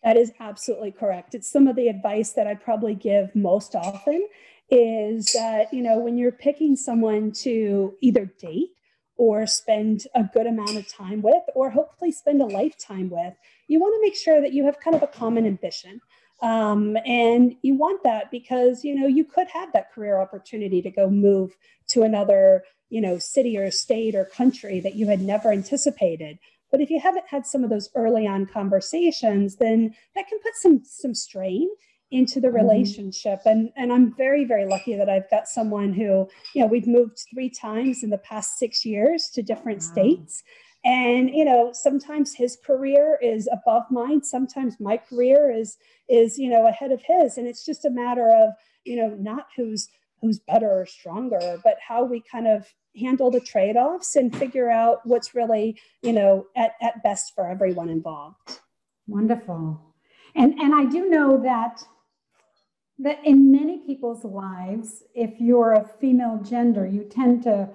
That 0.03 0.19
is 0.19 0.33
absolutely 0.39 0.93
correct. 0.93 1.35
It's 1.35 1.51
some 1.51 1.67
of 1.67 1.77
the 1.77 1.89
advice 1.89 2.33
that 2.33 2.47
I 2.47 2.55
probably 2.55 2.95
give 2.95 3.35
most 3.35 3.75
often 3.75 4.29
is 4.75 5.33
that, 5.33 5.73
you 5.73 5.83
know, 5.83 5.99
when 5.99 6.19
you're 6.19 6.33
picking 6.33 6.75
someone 6.77 7.31
to 7.31 7.95
either 8.01 8.27
date 8.41 8.71
or 9.17 9.47
spend 9.47 10.07
a 10.15 10.25
good 10.25 10.47
amount 10.47 10.77
of 10.77 10.93
time 10.93 11.23
with, 11.23 11.43
or 11.55 11.71
hopefully 11.71 12.11
spend 12.11 12.43
a 12.43 12.47
lifetime 12.47 13.09
with, 13.09 13.35
you 13.69 13.79
want 13.81 13.95
to 13.95 14.03
make 14.03 14.17
sure 14.17 14.41
that 14.41 14.53
you 14.53 14.65
have 14.65 14.81
kind 14.81 14.97
of 14.97 15.03
a 15.03 15.07
common 15.07 15.47
ambition. 15.47 16.01
Um, 16.43 16.97
and 17.07 17.55
you 17.63 17.77
want 17.77 18.03
that 18.03 18.33
because, 18.33 18.85
you 18.85 18.95
know, 18.95 19.07
you 19.07 19.25
could 19.25 19.47
have 19.49 19.73
that 19.73 19.93
career 19.93 20.21
opportunity 20.21 20.83
to 20.83 20.91
go 20.91 21.09
move 21.09 21.53
to 21.91 22.03
another, 22.03 22.65
you 22.91 23.01
know, 23.01 23.19
city 23.19 23.57
or 23.57 23.71
state 23.71 24.17
or 24.17 24.25
country 24.25 24.81
that 24.81 24.97
you 24.97 25.07
had 25.07 25.21
never 25.21 25.53
anticipated 25.53 26.39
but 26.75 26.81
if 26.81 26.91
you 26.91 26.99
haven't 26.99 27.27
had 27.29 27.47
some 27.47 27.63
of 27.63 27.71
those 27.71 27.89
early 27.95 28.27
on 28.27 28.47
conversations, 28.47 29.59
then 29.59 29.95
that 30.17 30.27
can 30.27 30.41
put 30.41 30.55
some 30.57 30.83
some 30.83 31.15
strain 31.15 31.71
into 32.11 32.41
the 32.41 32.49
mm-hmm. 32.49 32.57
relationship. 32.57 33.41
And 33.45 33.71
and 33.77 33.93
I'm 33.93 34.15
very 34.15 34.45
very 34.45 34.67
lucky 34.67 34.97
that 34.97 35.09
I've 35.09 35.29
got 35.31 35.49
someone 35.49 35.93
who 35.93 36.29
you 36.55 36.63
know 36.63 36.67
we've 36.67 36.87
moved 36.87 37.19
three 37.33 37.51
times 37.51 38.03
in 38.03 38.11
the 38.11 38.19
past 38.19 38.59
six 38.59 38.85
years 38.85 39.31
to 39.35 39.43
different 39.43 39.81
wow. 39.81 39.93
states. 39.93 40.43
And 40.85 41.31
you 41.31 41.45
know 41.45 41.71
sometimes 41.73 42.35
his 42.35 42.57
career 42.65 43.19
is 43.23 43.49
above 43.51 43.85
mine. 43.91 44.23
Sometimes 44.23 44.79
my 44.81 44.97
career 44.97 45.51
is 45.51 45.77
is 46.09 46.39
you 46.39 46.51
know 46.51 46.67
ahead 46.67 46.93
of 46.93 47.03
his. 47.07 47.39
And 47.39 47.47
it's 47.47 47.65
just 47.65 47.85
a 47.85 47.91
matter 47.91 48.31
of 48.31 48.51
you 48.85 48.97
know 48.97 49.17
not 49.19 49.47
who's 49.57 49.89
who's 50.21 50.39
better 50.39 50.71
or 50.71 50.87
stronger, 50.87 51.59
but 51.63 51.77
how 51.87 52.05
we 52.05 52.23
kind 52.31 52.47
of 52.47 52.67
handle 52.99 53.31
the 53.31 53.41
trade-offs 53.41 54.17
and 54.17 54.35
figure 54.35 54.71
out 54.71 55.01
what's 55.05 55.35
really, 55.35 55.79
you 56.03 56.13
know, 56.13 56.47
at, 56.57 56.73
at 56.81 57.03
best 57.03 57.33
for 57.35 57.47
everyone 57.47 57.91
involved. 57.91 58.61
Wonderful. 59.07 59.81
And 60.35 60.55
and 60.55 60.75
I 60.75 60.87
do 60.87 61.09
know 61.09 61.41
that 61.43 61.85
that 62.99 63.19
in 63.25 63.51
many 63.51 63.79
people's 63.79 64.25
lives, 64.25 65.03
if 65.15 65.41
you're 65.41 65.73
a 65.73 65.89
female 66.01 66.41
gender, 66.43 66.87
you 66.87 67.05
tend 67.05 67.43
to 67.43 67.69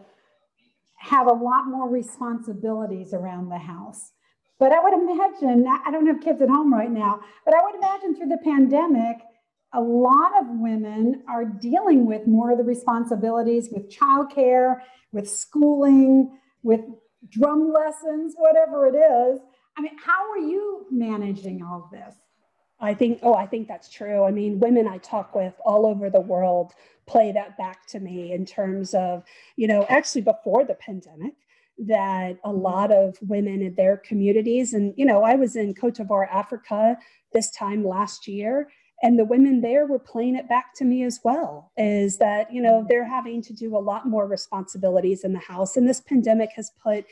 have 0.98 1.28
a 1.28 1.34
lot 1.34 1.66
more 1.68 1.90
responsibilities 1.90 3.14
around 3.14 3.50
the 3.50 3.58
house. 3.58 4.12
But 4.60 4.74
I 4.74 4.84
would 4.84 4.94
imagine, 4.94 5.66
I 5.68 5.92
don't 5.92 6.08
have 6.08 6.22
kids 6.22 6.42
at 6.42 6.50
home 6.50 6.74
right 6.74 6.92
now, 6.92 7.22
but 7.46 7.54
I 7.54 7.64
would 7.64 7.76
imagine 7.76 8.16
through 8.16 8.28
the 8.28 8.44
pandemic, 8.44 9.18
a 9.74 9.80
lot 9.80 10.32
of 10.42 10.48
women 10.50 11.24
are 11.30 11.46
dealing 11.46 12.06
with 12.06 12.28
more 12.28 12.52
of 12.52 12.58
the 12.58 12.64
responsibilities 12.64 13.70
with 13.72 13.90
childcare, 13.90 14.80
with 15.12 15.30
schooling, 15.30 16.38
with 16.64 16.82
drum 17.30 17.72
lessons, 17.72 18.34
whatever 18.38 18.88
it 18.88 18.96
is. 18.96 19.40
I 19.78 19.82
mean, 19.82 19.98
how 20.04 20.32
are 20.32 20.40
you 20.40 20.86
managing 20.92 21.64
all 21.64 21.90
this? 21.92 22.16
I 22.79 22.93
think, 22.93 23.19
oh, 23.24 23.33
I 23.33 23.45
think 23.45 23.67
that's 23.67 23.89
true. 23.89 24.24
I 24.24 24.31
mean, 24.31 24.59
women 24.59 24.88
I 24.88 24.98
talk 25.00 25.36
with 25.36 25.53
all 25.65 25.86
over 25.86 26.09
the 26.09 26.21
world 26.21 26.74
play 27.07 27.31
that 27.31 27.57
back 27.57 27.86
to 27.88 28.00
me 28.00 28.31
in 28.31 28.45
terms 28.45 28.93
of, 28.93 29.24
you 29.57 29.67
know, 29.67 29.86
actually 29.89 30.21
before 30.21 30.63
the 30.63 30.75
pandemic, 30.75 31.33
that 31.79 32.38
a 32.43 32.50
mm-hmm. 32.50 32.62
lot 32.62 32.91
of 32.91 33.17
women 33.21 33.62
in 33.62 33.75
their 33.75 33.98
communities, 33.98 34.74
and, 34.74 34.93
you 34.98 35.05
know, 35.05 35.24
I 35.24 35.36
was 35.36 35.55
in 35.55 35.74
Cote 35.74 35.95
d'Ivoire, 35.95 36.27
Africa 36.29 36.98
this 37.33 37.51
time 37.51 37.86
last 37.86 38.27
year, 38.27 38.69
and 39.01 39.17
the 39.17 39.25
women 39.25 39.62
there 39.62 39.86
were 39.86 40.00
playing 40.00 40.36
it 40.36 40.50
back 40.50 40.74
to 40.75 40.86
me 40.86 41.03
as 41.03 41.19
well 41.24 41.71
is 41.77 42.17
that 42.17 42.51
you 42.53 42.62
know 42.62 42.86
they're 42.88 43.07
having 43.07 43.41
to 43.43 43.53
do 43.53 43.75
a 43.75 43.79
lot 43.79 44.07
more 44.07 44.27
responsibilities 44.27 45.24
in 45.24 45.33
the 45.33 45.39
house 45.39 45.77
and 45.77 45.88
this 45.88 46.01
pandemic 46.01 46.50
has 46.55 46.71
put 46.83 47.05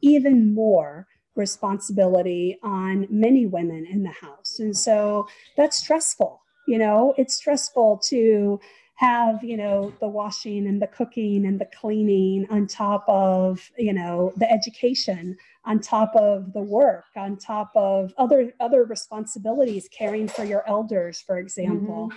even 0.00 0.54
more 0.54 1.06
responsibility 1.36 2.58
on 2.62 3.06
many 3.10 3.46
women 3.46 3.86
in 3.86 4.02
the 4.02 4.10
house. 4.10 4.58
And 4.60 4.76
so 4.76 5.26
that's 5.56 5.78
stressful 5.78 6.40
you 6.66 6.78
know? 6.78 7.14
It's 7.16 7.34
stressful 7.34 7.98
to 8.08 8.60
have 8.96 9.42
you 9.42 9.56
know 9.56 9.92
the 9.98 10.06
washing 10.06 10.68
and 10.68 10.80
the 10.80 10.86
cooking 10.86 11.46
and 11.46 11.60
the 11.60 11.68
cleaning 11.80 12.46
on 12.48 12.64
top 12.64 13.04
of 13.08 13.72
you 13.76 13.92
know 13.92 14.32
the 14.36 14.48
education 14.48 15.36
on 15.64 15.80
top 15.80 16.14
of 16.14 16.52
the 16.52 16.60
work 16.60 17.06
on 17.16 17.36
top 17.36 17.72
of 17.74 18.14
other 18.18 18.54
other 18.60 18.84
responsibilities 18.84 19.88
caring 19.90 20.28
for 20.28 20.44
your 20.44 20.62
elders 20.68 21.20
for 21.20 21.38
example. 21.38 22.08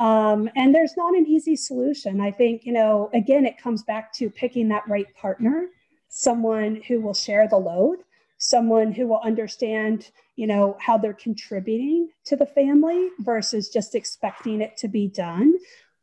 Mm-hmm. 0.00 0.04
um, 0.04 0.50
and 0.56 0.74
there's 0.74 0.96
not 0.96 1.14
an 1.14 1.26
easy 1.28 1.54
solution. 1.54 2.20
I 2.20 2.32
think 2.32 2.66
you 2.66 2.72
know 2.72 3.08
again 3.14 3.46
it 3.46 3.56
comes 3.56 3.84
back 3.84 4.12
to 4.14 4.28
picking 4.28 4.68
that 4.70 4.82
right 4.88 5.06
partner 5.14 5.66
someone 6.08 6.82
who 6.88 7.00
will 7.00 7.14
share 7.14 7.46
the 7.46 7.56
load 7.56 7.98
someone 8.38 8.92
who 8.92 9.06
will 9.06 9.20
understand 9.24 10.10
you 10.36 10.46
know 10.46 10.76
how 10.80 10.98
they're 10.98 11.14
contributing 11.14 12.08
to 12.24 12.36
the 12.36 12.46
family 12.46 13.08
versus 13.20 13.68
just 13.68 13.94
expecting 13.94 14.60
it 14.60 14.76
to 14.76 14.88
be 14.88 15.08
done 15.08 15.54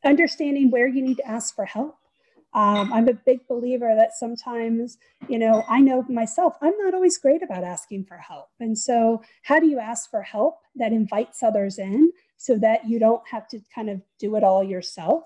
understanding 0.04 0.70
where 0.70 0.88
you 0.88 1.02
need 1.02 1.18
to 1.18 1.28
ask 1.28 1.56
for 1.56 1.66
help. 1.66 1.98
Um, 2.54 2.94
I'm 2.94 3.08
a 3.08 3.14
big 3.14 3.48
believer 3.48 3.96
that 3.96 4.14
sometimes, 4.14 4.98
you 5.28 5.40
know, 5.40 5.64
I 5.68 5.80
know 5.80 6.06
myself, 6.08 6.56
I'm 6.62 6.78
not 6.78 6.94
always 6.94 7.18
great 7.18 7.42
about 7.42 7.64
asking 7.64 8.06
for 8.06 8.18
help. 8.18 8.50
And 8.60 8.78
so, 8.78 9.24
how 9.42 9.60
do 9.60 9.66
you 9.66 9.80
ask 9.80 10.12
for 10.12 10.22
help 10.22 10.60
that 10.76 10.92
invites 10.92 11.42
others 11.42 11.80
in 11.80 12.12
so 12.38 12.58
that 12.60 12.88
you 12.88 13.00
don't 13.00 13.28
have 13.28 13.48
to 13.50 13.60
kind 13.74 13.90
of 13.90 14.02
do 14.20 14.36
it 14.36 14.44
all 14.44 14.64
yourself? 14.64 15.24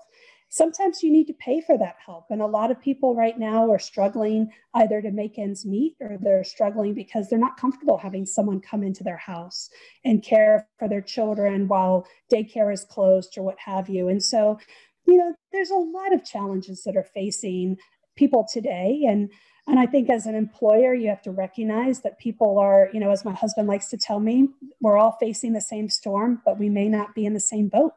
Sometimes 0.48 1.02
you 1.02 1.10
need 1.10 1.26
to 1.26 1.34
pay 1.34 1.60
for 1.60 1.76
that 1.78 1.96
help. 2.04 2.26
And 2.30 2.40
a 2.40 2.46
lot 2.46 2.70
of 2.70 2.80
people 2.80 3.14
right 3.14 3.38
now 3.38 3.70
are 3.70 3.78
struggling 3.78 4.50
either 4.74 5.02
to 5.02 5.10
make 5.10 5.38
ends 5.38 5.66
meet 5.66 5.96
or 6.00 6.16
they're 6.20 6.44
struggling 6.44 6.94
because 6.94 7.28
they're 7.28 7.38
not 7.38 7.58
comfortable 7.58 7.98
having 7.98 8.24
someone 8.24 8.60
come 8.60 8.82
into 8.82 9.04
their 9.04 9.18
house 9.18 9.68
and 10.04 10.22
care 10.22 10.66
for 10.78 10.88
their 10.88 11.02
children 11.02 11.68
while 11.68 12.06
daycare 12.32 12.72
is 12.72 12.84
closed 12.84 13.36
or 13.36 13.42
what 13.42 13.58
have 13.58 13.88
you. 13.88 14.08
And 14.08 14.22
so, 14.22 14.58
you 15.06 15.16
know, 15.16 15.34
there's 15.52 15.70
a 15.70 15.74
lot 15.74 16.12
of 16.12 16.24
challenges 16.24 16.82
that 16.84 16.96
are 16.96 17.08
facing 17.14 17.76
people 18.16 18.46
today. 18.50 19.02
And 19.06 19.30
and 19.66 19.78
I 19.78 19.84
think 19.84 20.08
as 20.08 20.24
an 20.24 20.34
employer, 20.34 20.94
you 20.94 21.10
have 21.10 21.20
to 21.22 21.30
recognize 21.30 22.00
that 22.00 22.18
people 22.18 22.58
are, 22.58 22.88
you 22.94 23.00
know, 23.00 23.10
as 23.10 23.22
my 23.22 23.34
husband 23.34 23.68
likes 23.68 23.90
to 23.90 23.98
tell 23.98 24.18
me, 24.18 24.48
we're 24.80 24.96
all 24.96 25.18
facing 25.20 25.52
the 25.52 25.60
same 25.60 25.90
storm, 25.90 26.40
but 26.42 26.58
we 26.58 26.70
may 26.70 26.88
not 26.88 27.14
be 27.14 27.26
in 27.26 27.34
the 27.34 27.40
same 27.40 27.68
boat. 27.68 27.92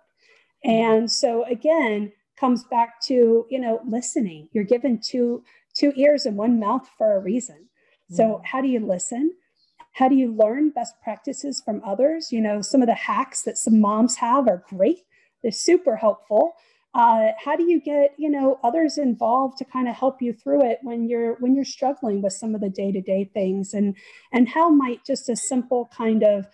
And 0.66 1.10
so, 1.10 1.46
again, 1.46 2.12
comes 2.42 2.64
back 2.66 3.00
to 3.04 3.46
you 3.50 3.60
know 3.60 3.80
listening. 3.88 4.50
You're 4.52 4.66
given 4.66 5.00
two 5.00 5.44
two 5.74 5.94
ears 5.96 6.26
and 6.26 6.36
one 6.36 6.60
mouth 6.60 6.90
for 6.98 7.16
a 7.16 7.20
reason. 7.20 7.70
So 8.10 8.24
mm. 8.24 8.42
how 8.46 8.62
do 8.62 8.68
you 8.68 8.86
listen? 8.86 9.32
How 9.94 10.10
do 10.10 10.16
you 10.16 10.34
learn 10.34 10.72
best 10.72 10.96
practices 11.04 11.62
from 11.64 11.82
others? 11.86 12.32
You 12.32 12.42
know 12.42 12.62
some 12.62 12.82
of 12.82 12.88
the 12.88 12.96
hacks 12.96 13.44
that 13.44 13.58
some 13.58 13.80
moms 13.80 14.16
have 14.18 14.48
are 14.48 14.66
great. 14.68 15.02
They're 15.42 15.52
super 15.52 15.96
helpful. 15.96 16.54
Uh, 16.94 17.28
how 17.42 17.56
do 17.56 17.64
you 17.64 17.80
get 17.80 18.14
you 18.18 18.30
know 18.30 18.60
others 18.64 18.98
involved 18.98 19.58
to 19.60 19.66
kind 19.66 19.88
of 19.88 19.96
help 19.96 20.22
you 20.22 20.34
through 20.34 20.66
it 20.70 20.80
when 20.82 21.08
you're 21.08 21.36
when 21.36 21.56
you're 21.56 21.64
struggling 21.64 22.22
with 22.22 22.34
some 22.34 22.56
of 22.56 22.62
the 22.62 22.70
day-to-day 22.70 23.30
things? 23.34 23.74
And 23.74 23.96
and 24.34 24.50
how 24.50 24.70
might 24.70 25.06
just 25.06 25.30
a 25.30 25.36
simple 25.36 25.90
kind 25.96 26.24
of 26.24 26.48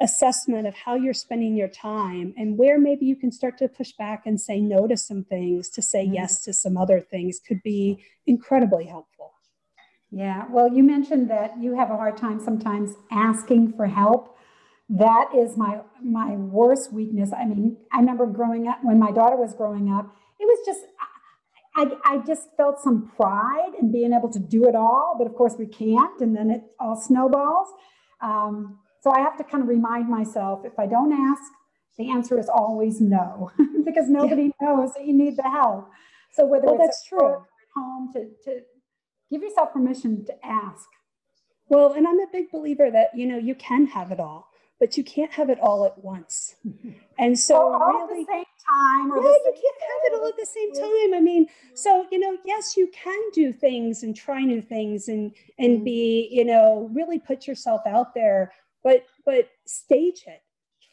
assessment 0.00 0.66
of 0.66 0.74
how 0.74 0.94
you're 0.94 1.14
spending 1.14 1.56
your 1.56 1.68
time 1.68 2.34
and 2.36 2.58
where 2.58 2.80
maybe 2.80 3.06
you 3.06 3.14
can 3.14 3.30
start 3.30 3.56
to 3.56 3.68
push 3.68 3.92
back 3.92 4.24
and 4.26 4.40
say 4.40 4.60
no 4.60 4.88
to 4.88 4.96
some 4.96 5.22
things 5.24 5.68
to 5.68 5.80
say 5.80 6.04
mm-hmm. 6.04 6.14
yes 6.14 6.42
to 6.42 6.52
some 6.52 6.76
other 6.76 7.00
things 7.00 7.40
could 7.46 7.62
be 7.62 8.02
incredibly 8.26 8.86
helpful 8.86 9.34
yeah 10.10 10.44
well 10.50 10.72
you 10.72 10.82
mentioned 10.82 11.30
that 11.30 11.52
you 11.60 11.76
have 11.76 11.90
a 11.90 11.96
hard 11.96 12.16
time 12.16 12.40
sometimes 12.40 12.94
asking 13.12 13.72
for 13.72 13.86
help 13.86 14.36
that 14.88 15.28
is 15.34 15.56
my 15.56 15.80
my 16.02 16.32
worst 16.32 16.92
weakness 16.92 17.30
i 17.32 17.44
mean 17.44 17.76
i 17.92 17.98
remember 17.98 18.26
growing 18.26 18.66
up 18.66 18.78
when 18.82 18.98
my 18.98 19.12
daughter 19.12 19.36
was 19.36 19.54
growing 19.54 19.92
up 19.92 20.12
it 20.40 20.44
was 20.44 20.58
just 20.66 20.80
I, 21.76 21.90
I 22.04 22.18
just 22.18 22.48
felt 22.56 22.80
some 22.80 23.10
pride 23.16 23.72
in 23.80 23.90
being 23.90 24.12
able 24.12 24.28
to 24.30 24.38
do 24.38 24.68
it 24.68 24.76
all, 24.76 25.16
but 25.18 25.26
of 25.26 25.34
course 25.34 25.56
we 25.58 25.66
can't, 25.66 26.20
and 26.20 26.36
then 26.36 26.50
it 26.50 26.62
all 26.78 26.94
snowballs. 26.94 27.66
Um, 28.20 28.78
so 29.04 29.10
I 29.10 29.20
have 29.20 29.36
to 29.36 29.44
kind 29.44 29.62
of 29.62 29.68
remind 29.68 30.08
myself 30.08 30.64
if 30.64 30.78
I 30.78 30.86
don't 30.86 31.12
ask, 31.12 31.42
the 31.98 32.10
answer 32.10 32.38
is 32.38 32.48
always 32.48 33.02
no, 33.02 33.52
because 33.84 34.08
nobody 34.08 34.44
yeah. 34.44 34.66
knows 34.66 34.94
that 34.94 35.04
you 35.04 35.12
need 35.12 35.36
the 35.36 35.42
help. 35.42 35.90
So 36.32 36.46
whether 36.46 36.68
well, 36.68 36.76
it's 36.76 36.86
that's 36.86 37.04
true. 37.06 37.34
at 37.34 37.40
home 37.76 38.10
to, 38.14 38.20
to 38.44 38.60
give 39.30 39.42
yourself 39.42 39.74
permission 39.74 40.24
to 40.24 40.32
ask. 40.42 40.88
Well, 41.68 41.92
and 41.92 42.08
I'm 42.08 42.18
a 42.18 42.28
big 42.32 42.50
believer 42.50 42.90
that, 42.90 43.10
you 43.14 43.26
know, 43.26 43.36
you 43.36 43.54
can 43.54 43.88
have 43.88 44.10
it 44.10 44.20
all. 44.20 44.48
but 44.80 44.96
you 44.96 45.04
can't 45.04 45.32
have 45.32 45.50
it 45.50 45.58
all 45.60 45.84
at 45.84 46.02
once. 46.02 46.56
And 47.16 47.38
so, 47.38 47.54
all 47.54 48.08
really, 48.08 48.22
at 48.22 48.26
the 48.26 48.32
same 48.32 48.44
time, 48.68 49.12
or 49.12 49.22
yeah, 49.22 49.28
you 49.28 49.52
can't 49.54 49.82
have 49.92 50.02
it 50.06 50.20
all 50.20 50.26
at 50.26 50.36
the 50.36 50.46
same 50.46 50.72
time. 50.72 51.14
I 51.14 51.20
mean, 51.20 51.46
so 51.74 52.06
you 52.10 52.18
know, 52.18 52.36
yes, 52.44 52.76
you 52.76 52.90
can 52.92 53.20
do 53.32 53.52
things 53.52 54.02
and 54.02 54.16
try 54.16 54.40
new 54.40 54.60
things 54.60 55.06
and 55.06 55.32
and 55.60 55.76
mm-hmm. 55.76 55.84
be, 55.84 56.28
you 56.32 56.44
know, 56.44 56.90
really 56.92 57.20
put 57.20 57.46
yourself 57.46 57.82
out 57.86 58.14
there, 58.16 58.50
but 58.84 59.06
but 59.24 59.48
stage 59.66 60.22
it, 60.26 60.42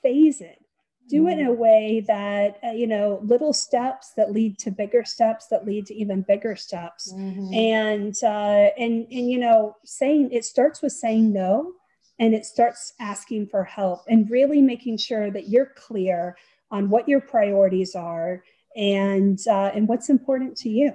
phase 0.01 0.41
it, 0.41 0.63
do 1.11 1.27
it 1.27 1.33
in 1.33 1.45
a 1.45 1.49
mm-hmm. 1.49 1.59
way 1.59 2.05
that 2.07 2.59
uh, 2.63 2.71
you 2.71 2.87
know 2.87 3.19
little 3.23 3.53
steps 3.53 4.13
that 4.15 4.31
lead 4.31 4.57
to 4.57 4.71
bigger 4.71 5.03
steps 5.03 5.47
that 5.47 5.65
lead 5.65 5.85
to 5.85 5.93
even 5.93 6.21
bigger 6.21 6.55
steps 6.55 7.13
mm-hmm. 7.13 7.53
and 7.53 8.15
uh, 8.23 8.69
and 8.77 9.05
and 9.11 9.29
you 9.29 9.37
know 9.37 9.75
saying 9.83 10.29
it 10.31 10.45
starts 10.45 10.81
with 10.81 10.93
saying 10.93 11.31
no 11.31 11.73
and 12.17 12.33
it 12.33 12.45
starts 12.45 12.93
asking 12.99 13.47
for 13.47 13.63
help 13.63 14.03
and 14.07 14.29
really 14.29 14.61
making 14.61 14.97
sure 14.97 15.29
that 15.29 15.49
you're 15.49 15.73
clear 15.75 16.37
on 16.69 16.89
what 16.89 17.09
your 17.09 17.19
priorities 17.19 17.95
are 17.95 18.43
and 18.75 19.39
uh, 19.47 19.71
and 19.75 19.87
what's 19.87 20.09
important 20.09 20.55
to 20.55 20.69
you 20.69 20.93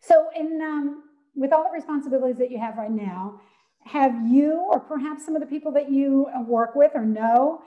so 0.00 0.28
in 0.36 0.60
um, 0.60 1.04
with 1.34 1.52
all 1.52 1.64
the 1.64 1.70
responsibilities 1.70 2.36
that 2.36 2.50
you 2.50 2.58
have 2.58 2.76
right 2.76 2.90
now 2.90 3.40
have 3.84 4.14
you 4.26 4.66
or 4.70 4.80
perhaps 4.80 5.24
some 5.24 5.36
of 5.36 5.40
the 5.40 5.46
people 5.46 5.72
that 5.72 5.90
you 5.90 6.28
work 6.46 6.74
with 6.74 6.92
or 6.94 7.04
know 7.04 7.62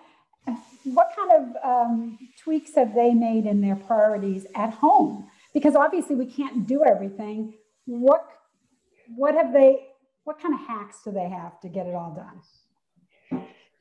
what 0.83 1.11
kind 1.15 1.31
of 1.31 1.63
um, 1.63 2.17
tweaks 2.41 2.75
have 2.75 2.93
they 2.95 3.13
made 3.13 3.45
in 3.45 3.61
their 3.61 3.75
priorities 3.75 4.45
at 4.55 4.73
home? 4.73 5.27
Because 5.53 5.75
obviously 5.75 6.15
we 6.15 6.25
can't 6.25 6.67
do 6.67 6.83
everything. 6.85 7.53
What 7.85 8.25
what 9.15 9.35
have 9.35 9.53
they? 9.53 9.87
What 10.23 10.41
kind 10.41 10.53
of 10.53 10.59
hacks 10.61 11.01
do 11.03 11.11
they 11.11 11.29
have 11.29 11.59
to 11.61 11.69
get 11.69 11.87
it 11.87 11.95
all 11.95 12.13
done? 12.13 12.41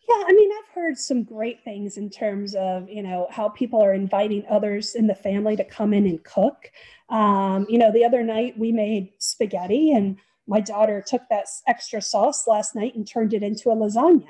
Yeah, 0.08 0.24
I 0.24 0.32
mean, 0.32 0.50
I've 0.52 0.74
heard 0.74 0.96
some 0.96 1.24
great 1.24 1.64
things 1.64 1.96
in 1.96 2.10
terms 2.10 2.54
of 2.54 2.88
you 2.88 3.02
know 3.02 3.26
how 3.30 3.48
people 3.48 3.82
are 3.82 3.94
inviting 3.94 4.44
others 4.48 4.94
in 4.94 5.06
the 5.06 5.14
family 5.14 5.56
to 5.56 5.64
come 5.64 5.92
in 5.92 6.06
and 6.06 6.22
cook. 6.24 6.70
Um, 7.08 7.66
you 7.68 7.78
know, 7.78 7.92
the 7.92 8.04
other 8.04 8.22
night 8.22 8.58
we 8.58 8.72
made 8.72 9.12
spaghetti, 9.18 9.92
and 9.92 10.18
my 10.46 10.60
daughter 10.60 11.02
took 11.06 11.22
that 11.30 11.46
extra 11.66 12.00
sauce 12.00 12.46
last 12.46 12.74
night 12.74 12.94
and 12.94 13.06
turned 13.06 13.34
it 13.34 13.42
into 13.42 13.70
a 13.70 13.76
lasagna 13.76 14.28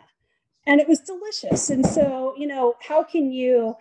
and 0.67 0.81
it 0.81 0.89
was 0.89 1.01
delicious. 1.01 1.71
And 1.71 1.87
so, 1.87 2.35
you 2.37 2.47
know, 2.47 2.75
how 2.81 3.03
can 3.03 3.31
you 3.31 3.77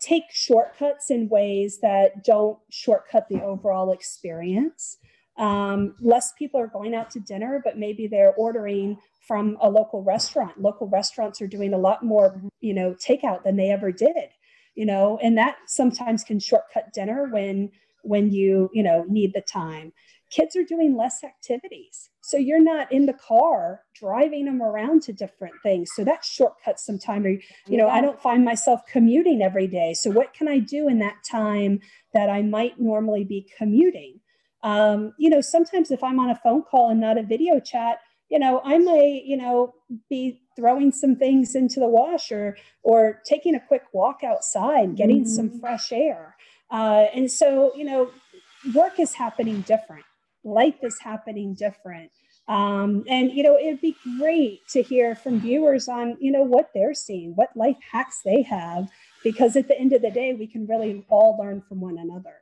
take 0.00 0.24
shortcuts 0.30 1.10
in 1.10 1.28
ways 1.28 1.80
that 1.80 2.22
don't 2.24 2.58
shortcut 2.70 3.28
the 3.28 3.42
overall 3.42 3.92
experience? 3.92 4.98
Um, 5.38 5.94
less 6.00 6.32
people 6.38 6.60
are 6.60 6.66
going 6.66 6.94
out 6.94 7.10
to 7.12 7.20
dinner, 7.20 7.60
but 7.64 7.78
maybe 7.78 8.06
they're 8.06 8.34
ordering 8.34 8.98
from 9.26 9.56
a 9.60 9.68
local 9.68 10.02
restaurant. 10.02 10.60
Local 10.60 10.88
restaurants 10.88 11.40
are 11.40 11.46
doing 11.46 11.72
a 11.72 11.78
lot 11.78 12.04
more, 12.04 12.40
you 12.60 12.74
know, 12.74 12.94
takeout 12.94 13.42
than 13.42 13.56
they 13.56 13.70
ever 13.70 13.90
did, 13.90 14.28
you 14.74 14.86
know, 14.86 15.18
and 15.22 15.36
that 15.38 15.56
sometimes 15.66 16.22
can 16.22 16.38
shortcut 16.38 16.92
dinner 16.92 17.28
when 17.32 17.70
when 18.02 18.30
you, 18.30 18.70
you 18.72 18.84
know, 18.84 19.04
need 19.08 19.32
the 19.34 19.40
time 19.40 19.92
kids 20.30 20.56
are 20.56 20.64
doing 20.64 20.96
less 20.96 21.22
activities. 21.22 22.10
So 22.20 22.36
you're 22.36 22.62
not 22.62 22.90
in 22.90 23.06
the 23.06 23.14
car 23.14 23.82
driving 23.94 24.46
them 24.46 24.60
around 24.60 25.02
to 25.02 25.12
different 25.12 25.54
things. 25.62 25.90
So 25.94 26.04
that 26.04 26.24
shortcuts 26.24 26.84
some 26.84 26.98
time. 26.98 27.24
Or, 27.24 27.38
you 27.68 27.76
know, 27.76 27.88
I 27.88 28.00
don't 28.00 28.20
find 28.20 28.44
myself 28.44 28.80
commuting 28.90 29.42
every 29.42 29.66
day. 29.66 29.94
So 29.94 30.10
what 30.10 30.34
can 30.34 30.48
I 30.48 30.58
do 30.58 30.88
in 30.88 30.98
that 30.98 31.16
time 31.28 31.80
that 32.14 32.28
I 32.28 32.42
might 32.42 32.80
normally 32.80 33.24
be 33.24 33.48
commuting? 33.56 34.20
Um, 34.62 35.12
you 35.18 35.30
know, 35.30 35.40
sometimes 35.40 35.90
if 35.90 36.02
I'm 36.02 36.18
on 36.18 36.30
a 36.30 36.40
phone 36.42 36.62
call 36.62 36.90
and 36.90 37.00
not 37.00 37.18
a 37.18 37.22
video 37.22 37.60
chat, 37.60 38.00
you 38.28 38.40
know, 38.40 38.60
I 38.64 38.78
may, 38.78 39.22
you 39.24 39.36
know, 39.36 39.74
be 40.10 40.42
throwing 40.56 40.90
some 40.90 41.14
things 41.14 41.54
into 41.54 41.78
the 41.78 41.86
washer 41.86 42.56
or, 42.82 42.98
or 43.04 43.22
taking 43.24 43.54
a 43.54 43.60
quick 43.60 43.84
walk 43.92 44.24
outside, 44.24 44.96
getting 44.96 45.20
mm-hmm. 45.20 45.30
some 45.30 45.60
fresh 45.60 45.92
air. 45.92 46.34
Uh, 46.72 47.04
and 47.14 47.30
so, 47.30 47.72
you 47.76 47.84
know, 47.84 48.10
work 48.74 48.98
is 48.98 49.14
happening 49.14 49.60
different 49.60 50.04
life 50.46 50.82
is 50.82 50.98
happening 51.00 51.54
different. 51.54 52.10
Um, 52.48 53.04
and 53.08 53.32
you 53.32 53.42
know, 53.42 53.58
it'd 53.58 53.80
be 53.80 53.96
great 54.18 54.66
to 54.68 54.82
hear 54.82 55.16
from 55.16 55.40
viewers 55.40 55.88
on 55.88 56.16
you 56.20 56.30
know 56.30 56.42
what 56.42 56.70
they're 56.72 56.94
seeing, 56.94 57.34
what 57.34 57.56
life 57.56 57.76
hacks 57.92 58.20
they 58.24 58.42
have, 58.42 58.88
because 59.24 59.56
at 59.56 59.66
the 59.66 59.78
end 59.78 59.92
of 59.92 60.02
the 60.02 60.10
day, 60.10 60.32
we 60.34 60.46
can 60.46 60.66
really 60.66 61.04
all 61.08 61.36
learn 61.38 61.60
from 61.68 61.80
one 61.80 61.98
another. 61.98 62.36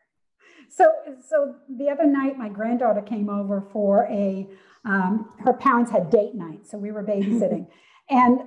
So, 0.68 0.92
so 1.26 1.54
the 1.68 1.88
other 1.88 2.06
night, 2.06 2.36
my 2.36 2.48
granddaughter 2.48 3.02
came 3.02 3.28
over 3.28 3.62
for 3.72 4.06
a. 4.10 4.46
Um, 4.86 5.30
her 5.38 5.54
parents 5.54 5.90
had 5.90 6.10
date 6.10 6.34
night, 6.34 6.66
so 6.66 6.76
we 6.76 6.92
were 6.92 7.02
babysitting, 7.02 7.66
and 8.10 8.40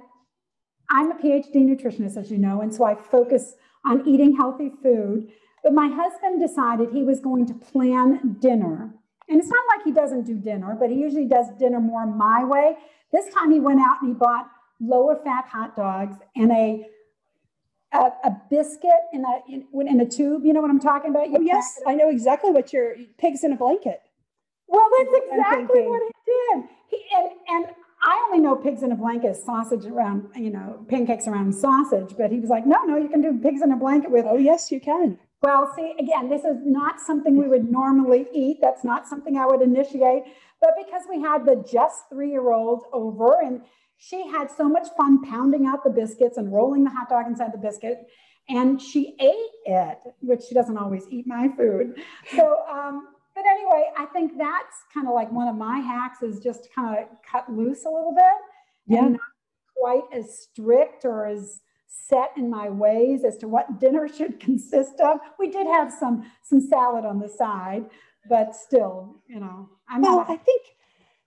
I'm 0.92 1.12
a 1.12 1.16
PhD 1.16 1.56
nutritionist, 1.56 2.16
as 2.16 2.30
you 2.30 2.38
know, 2.38 2.62
and 2.62 2.72
so 2.74 2.84
I 2.84 2.94
focus 2.94 3.56
on 3.84 4.08
eating 4.08 4.36
healthy 4.36 4.72
food. 4.84 5.32
But 5.64 5.74
my 5.74 5.88
husband 5.88 6.40
decided 6.40 6.92
he 6.92 7.04
was 7.04 7.20
going 7.20 7.48
to 7.48 7.56
plan 7.56 8.38
dinner 8.40 8.94
and 9.30 9.40
it's 9.40 9.50
not 9.50 9.64
like 9.76 9.84
he 9.84 9.92
doesn't 9.92 10.24
do 10.24 10.36
dinner, 10.36 10.76
but 10.80 10.90
he 10.90 10.96
usually 10.96 11.26
does 11.26 11.48
dinner 11.60 11.80
more 11.80 12.06
my 12.06 12.44
way. 12.44 12.78
This 13.12 13.34
time 13.34 13.52
he 13.52 13.60
went 13.60 13.80
out 13.82 14.02
and 14.02 14.10
he 14.10 14.14
bought 14.14 14.50
lower 14.80 15.16
fat 15.24 15.46
hot 15.48 15.76
dogs 15.76 16.18
and 16.36 16.52
a 16.52 16.88
a, 17.94 17.98
a 17.98 18.42
biscuit 18.50 18.92
in 19.14 19.24
a 19.24 19.52
in, 19.52 19.66
in, 19.88 20.02
a 20.02 20.06
tube. 20.06 20.46
You 20.46 20.54
know 20.54 20.62
what 20.62 20.70
I'm 20.70 20.80
talking 20.80 21.10
about? 21.10 21.30
You 21.30 21.38
oh, 21.38 21.42
yes, 21.42 21.80
I 21.88 21.96
know 21.96 22.10
exactly 22.10 22.52
what 22.52 22.74
your 22.74 22.96
pigs 23.18 23.44
in 23.44 23.54
a 23.54 23.56
blanket. 23.56 24.02
Well, 24.68 24.88
that's 24.98 25.26
exactly 25.26 25.82
what 25.84 26.02
he 26.02 26.32
did. 26.32 26.64
He 26.90 27.04
and, 27.16 27.32
and 27.48 27.76
I 28.04 28.26
only 28.28 28.40
know 28.40 28.56
pigs 28.56 28.84
in 28.84 28.92
a 28.92 28.96
blanket, 28.96 29.38
sausage 29.38 29.86
around, 29.86 30.30
you 30.36 30.50
know, 30.50 30.86
pancakes 30.90 31.28
around 31.28 31.54
sausage. 31.54 32.16
But 32.18 32.32
he 32.32 32.40
was 32.40 32.50
like, 32.50 32.66
no, 32.66 32.84
no, 32.84 32.98
you 32.98 33.10
can 33.10 33.22
do 33.22 33.38
pigs 33.40 33.62
in 33.62 33.72
a 33.72 33.78
blanket 33.78 34.12
with. 34.12 34.26
Oh, 34.28 34.38
yes, 34.38 34.72
you 34.72 34.80
can. 34.80 35.18
Well, 35.42 35.72
see, 35.76 35.94
again, 36.00 36.30
this 36.30 36.44
is 36.44 36.58
not 36.66 37.00
something 37.00 37.38
we 37.38 37.48
would 37.48 37.72
normally 37.72 38.26
eat. 38.34 38.58
That's 38.62 38.84
not 38.84 39.08
something 39.08 39.38
I 39.38 39.46
would 39.46 39.62
initiate. 39.62 40.24
But 40.60 40.72
because 40.78 41.04
we 41.10 41.22
had 41.22 41.46
the 41.46 41.64
just 41.72 42.10
three 42.10 42.32
year 42.32 42.52
old 42.52 42.86
over 42.92 43.40
and 43.42 43.62
she 43.98 44.28
had 44.28 44.50
so 44.50 44.68
much 44.70 44.88
fun 44.96 45.24
pounding 45.24 45.66
out 45.66 45.84
the 45.84 45.90
biscuits 45.90 46.38
and 46.38 46.52
rolling 46.54 46.84
the 46.84 46.90
hot 46.90 47.10
dog 47.10 47.28
inside 47.28 47.52
the 47.54 47.58
biscuit, 47.58 48.08
and 48.50 48.82
she 48.82 49.16
ate 49.20 49.52
it, 49.66 50.00
which 50.22 50.44
she 50.44 50.54
doesn't 50.54 50.78
always 50.78 51.06
eat 51.10 51.26
my 51.28 51.50
food. 51.58 51.96
So, 52.36 52.64
um, 52.72 53.08
but 53.36 53.46
anyway, 53.46 53.90
I 53.98 54.06
think 54.06 54.38
that's 54.38 54.78
kind 54.94 55.08
of 55.08 55.14
like 55.14 55.32
one 55.32 55.48
of 55.48 55.56
my 55.56 55.80
hacks 55.80 56.22
is 56.22 56.40
just 56.40 56.70
kind 56.74 56.98
of 56.98 57.08
cut 57.30 57.52
loose 57.52 57.86
a 57.86 57.90
little 57.90 58.14
bit 58.14 58.96
yeah. 58.96 59.06
and 59.06 59.12
not 59.14 59.22
quite 59.76 60.04
as 60.14 60.40
strict 60.40 61.06
or 61.06 61.26
as 61.26 61.62
set 62.08 62.32
in 62.38 62.50
my 62.50 62.70
ways 62.70 63.24
as 63.24 63.38
to 63.38 63.48
what 63.48 63.80
dinner 63.80 64.08
should 64.08 64.40
consist 64.40 65.00
of. 65.00 65.20
We 65.40 65.50
did 65.50 65.68
have 65.68 65.92
some 65.92 66.30
some 66.44 66.62
salad 66.62 67.06
on 67.06 67.20
the 67.20 67.30
side, 67.30 67.86
but 68.30 68.56
still, 68.56 69.18
you 69.28 69.40
know, 69.40 69.70
I'm 69.90 70.02
well, 70.02 70.18
not. 70.18 70.30
I 70.30 70.38
think 70.38 70.62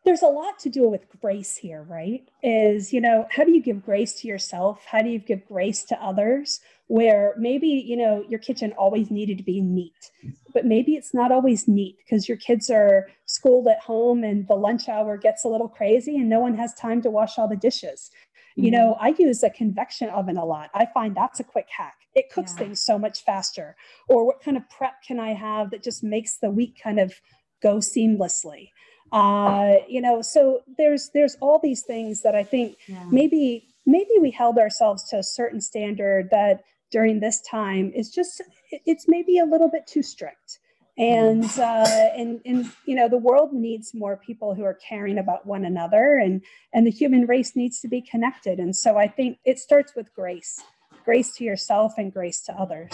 there's 0.04 0.22
a 0.22 0.26
lot 0.26 0.59
to 0.61 0.70
do 0.70 0.88
with 0.88 1.06
grace 1.20 1.56
here, 1.56 1.83
right? 1.83 2.26
Is, 2.42 2.92
you 2.92 3.00
know, 3.00 3.26
how 3.30 3.44
do 3.44 3.52
you 3.52 3.62
give 3.62 3.85
grace 3.85 4.14
to 4.20 4.28
yourself? 4.28 4.85
How 4.87 5.02
do 5.02 5.11
you 5.11 5.18
give 5.18 5.46
grace 5.46 5.85
to 5.85 6.02
others? 6.02 6.61
Where 6.87 7.35
maybe, 7.38 7.68
you 7.68 7.96
know, 7.96 8.24
your 8.28 8.40
kitchen 8.40 8.72
always 8.72 9.11
needed 9.11 9.38
to 9.38 9.44
be 9.44 9.61
neat, 9.61 10.11
but 10.52 10.64
maybe 10.64 10.94
it's 10.94 11.14
not 11.14 11.30
always 11.30 11.68
neat 11.68 11.98
because 11.98 12.28
your 12.28 12.38
kids 12.38 12.68
are 12.68 13.09
schooled 13.26 13.68
at 13.68 13.78
home 13.78 14.24
and 14.24 14.48
the 14.48 14.54
lunch 14.54 14.88
hour 14.88 15.16
gets 15.16 15.44
a 15.44 15.48
little 15.48 15.68
crazy 15.68 16.16
and 16.16 16.28
no 16.28 16.40
one 16.40 16.56
has 16.56 16.74
time 16.74 17.00
to 17.02 17.11
wash 17.11 17.38
all 17.38 17.46
the 17.46 17.54
dishes. 17.54 18.11
Mm-hmm. 18.60 18.66
You 18.66 18.70
know, 18.72 18.96
I 19.00 19.14
use 19.18 19.42
a 19.42 19.50
convection 19.50 20.08
oven 20.10 20.36
a 20.36 20.44
lot. 20.44 20.70
I 20.74 20.86
find 20.92 21.16
that's 21.16 21.40
a 21.40 21.44
quick 21.44 21.68
hack. 21.76 21.96
It 22.14 22.30
cooks 22.30 22.52
yeah. 22.52 22.64
things 22.64 22.82
so 22.82 22.98
much 22.98 23.24
faster. 23.24 23.76
Or 24.08 24.26
what 24.26 24.42
kind 24.42 24.56
of 24.56 24.68
prep 24.68 25.02
can 25.06 25.18
I 25.18 25.34
have 25.34 25.70
that 25.70 25.82
just 25.82 26.02
makes 26.02 26.36
the 26.36 26.50
week 26.50 26.78
kind 26.82 27.00
of 27.00 27.14
go 27.62 27.76
seamlessly? 27.76 28.70
Uh, 29.12 29.76
you 29.88 30.00
know, 30.00 30.22
so 30.22 30.60
there's 30.78 31.10
there's 31.14 31.36
all 31.40 31.58
these 31.62 31.82
things 31.82 32.22
that 32.22 32.34
I 32.34 32.44
think 32.44 32.76
yeah. 32.86 33.04
maybe 33.10 33.66
maybe 33.86 34.10
we 34.20 34.30
held 34.30 34.58
ourselves 34.58 35.04
to 35.10 35.18
a 35.18 35.22
certain 35.22 35.60
standard 35.60 36.28
that 36.30 36.62
during 36.90 37.20
this 37.20 37.40
time 37.40 37.90
is 37.94 38.10
just 38.10 38.40
it's 38.70 39.06
maybe 39.08 39.38
a 39.38 39.44
little 39.44 39.68
bit 39.68 39.86
too 39.86 40.02
strict 40.02 40.60
and 41.00 41.44
uh, 41.58 42.10
and 42.14 42.40
and 42.44 42.70
you 42.84 42.94
know 42.94 43.08
the 43.08 43.16
world 43.16 43.54
needs 43.54 43.94
more 43.94 44.18
people 44.18 44.54
who 44.54 44.64
are 44.64 44.74
caring 44.74 45.18
about 45.18 45.46
one 45.46 45.64
another 45.64 46.18
and 46.18 46.42
and 46.74 46.86
the 46.86 46.90
human 46.90 47.26
race 47.26 47.56
needs 47.56 47.80
to 47.80 47.88
be 47.88 48.02
connected. 48.02 48.58
And 48.58 48.76
so 48.76 48.98
i 48.98 49.08
think 49.08 49.38
it 49.44 49.58
starts 49.58 49.96
with 49.96 50.14
grace 50.14 50.62
grace 51.04 51.34
to 51.36 51.44
yourself 51.44 51.94
and 51.96 52.12
grace 52.12 52.42
to 52.42 52.52
others. 52.52 52.92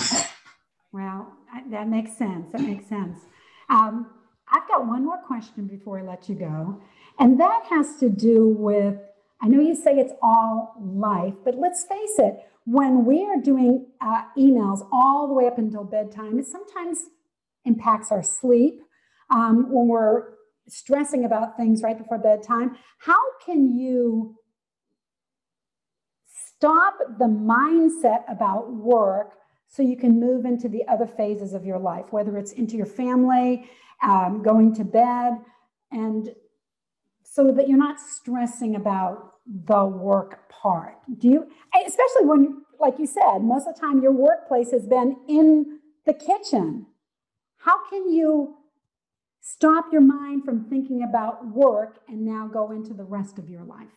Wow 0.93 1.33
that 1.71 1.89
makes 1.89 2.17
sense 2.17 2.47
that 2.53 2.63
makes 2.63 2.89
sense. 2.89 3.19
Um, 3.69 4.07
i've 4.53 4.69
got 4.69 4.87
one 4.87 5.05
more 5.05 5.19
question 5.27 5.67
before 5.67 5.99
i 5.99 6.03
let 6.03 6.29
you 6.29 6.37
go 6.37 6.81
and 7.19 7.41
that 7.41 7.65
has 7.69 7.97
to 7.97 8.09
do 8.09 8.47
with 8.47 8.95
i 9.43 9.49
know 9.49 9.61
you 9.61 9.75
say 9.75 9.99
it's 9.99 10.13
all 10.23 10.77
life 10.81 11.35
but 11.45 11.57
let's 11.57 11.85
face 11.85 12.17
it 12.19 12.35
when 12.65 13.05
we 13.05 13.25
are 13.25 13.41
doing 13.41 13.87
uh, 14.01 14.23
emails 14.39 14.87
all 14.93 15.27
the 15.27 15.35
way 15.35 15.49
up 15.49 15.59
until 15.59 15.83
bedtime 15.83 16.39
it 16.39 16.47
sometimes 16.47 17.07
impacts 17.67 18.11
our 18.11 18.23
sleep, 18.23 18.81
um, 19.31 19.67
when 19.71 19.89
we're 19.89 20.35
stressing 20.69 21.25
about 21.25 21.57
things 21.57 21.83
right 21.83 21.99
before 21.99 22.19
bedtime, 22.19 22.77
how 22.99 23.21
can 23.45 23.77
you 23.77 24.37
stop 26.27 26.97
the 27.19 27.27
mindset 27.27 28.23
about 28.31 28.73
work 28.73 29.35
so 29.69 29.83
you 29.83 29.97
can 29.97 30.19
move 30.19 30.45
into 30.45 30.69
the 30.69 30.87
other 30.89 31.07
phases 31.07 31.53
of 31.53 31.65
your 31.65 31.79
life, 31.79 32.07
whether 32.11 32.37
it's 32.39 32.53
into 32.53 32.77
your 32.77 32.87
family, 32.87 33.69
um, 34.03 34.43
going 34.43 34.75
to 34.75 34.85
bed, 34.85 35.35
and 35.91 36.35
so 37.23 37.53
that 37.53 37.69
you're 37.69 37.79
not 37.79 38.01
stressing 38.01 38.77
about 38.77 39.35
the 39.67 39.85
work 39.85 40.49
part. 40.49 40.95
Do 41.19 41.29
you, 41.29 41.47
especially 41.87 42.25
when, 42.25 42.63
like 42.81 42.99
you 42.99 43.07
said, 43.07 43.41
most 43.41 43.67
of 43.67 43.75
the 43.75 43.81
time 43.81 44.03
your 44.03 44.13
workplace 44.13 44.71
has 44.71 44.87
been 44.87 45.17
in 45.29 45.81
the 46.07 46.15
kitchen. 46.15 46.87
How 47.67 47.85
can 47.91 48.09
you 48.09 48.59
stop 49.41 49.87
your 49.91 50.01
mind 50.01 50.45
from 50.45 50.67
thinking 50.71 51.03
about 51.03 51.45
work 51.49 51.99
and 52.07 52.25
now 52.25 52.47
go 52.47 52.71
into 52.71 52.95
the 52.95 53.03
rest 53.03 53.41
of 53.41 53.51
your 53.51 53.65
life? 53.65 53.89